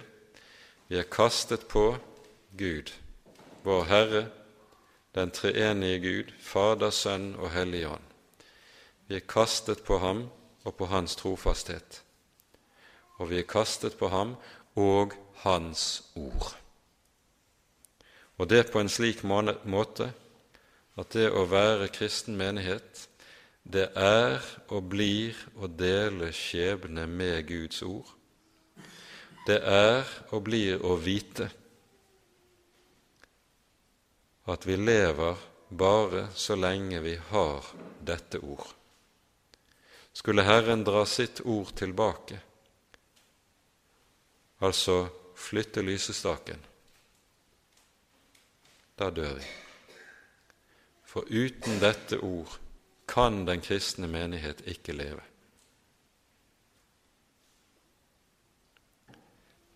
[0.88, 1.96] vi er kastet på
[2.56, 2.94] Gud,
[3.64, 4.26] vår Herre,
[5.14, 8.10] den treenige Gud, Fader, Sønn og Hellig Ånd.
[9.08, 10.26] Vi er kastet på ham
[10.64, 12.02] og på hans trofasthet.
[13.20, 14.36] Og vi er kastet på ham
[14.74, 16.54] og hans ord.
[18.38, 20.10] Og det på en slik måte
[20.98, 23.08] at det å være kristen menighet,
[23.64, 28.08] det er og blir å dele skjebne med Guds ord.
[29.46, 31.48] Det er og blir å vite
[34.44, 35.36] at vi lever
[35.68, 37.64] bare så lenge vi har
[38.00, 38.66] dette ord.
[40.12, 42.38] Skulle Herren dra sitt ord tilbake,
[44.58, 46.60] altså flytte lysestaken,
[48.94, 49.48] da dør vi.
[51.04, 52.58] For uten dette ord
[53.06, 55.22] kan den kristne menighet ikke leve.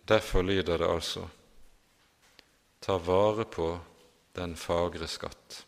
[0.09, 1.27] Derfor lyder det altså
[2.79, 3.79] ta vare på
[4.35, 5.63] den fagre skatt.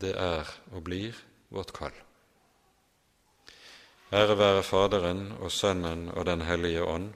[0.00, 1.16] Det er og blir
[1.52, 1.94] vårt kall.
[4.12, 7.12] Ære være Faderen og Sønnen og Den hellige ånd,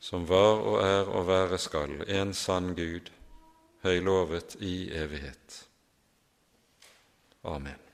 [0.00, 3.12] som var og er og være skal, en sann Gud,
[3.82, 5.66] høylovet i evighet.
[7.44, 7.89] Amen.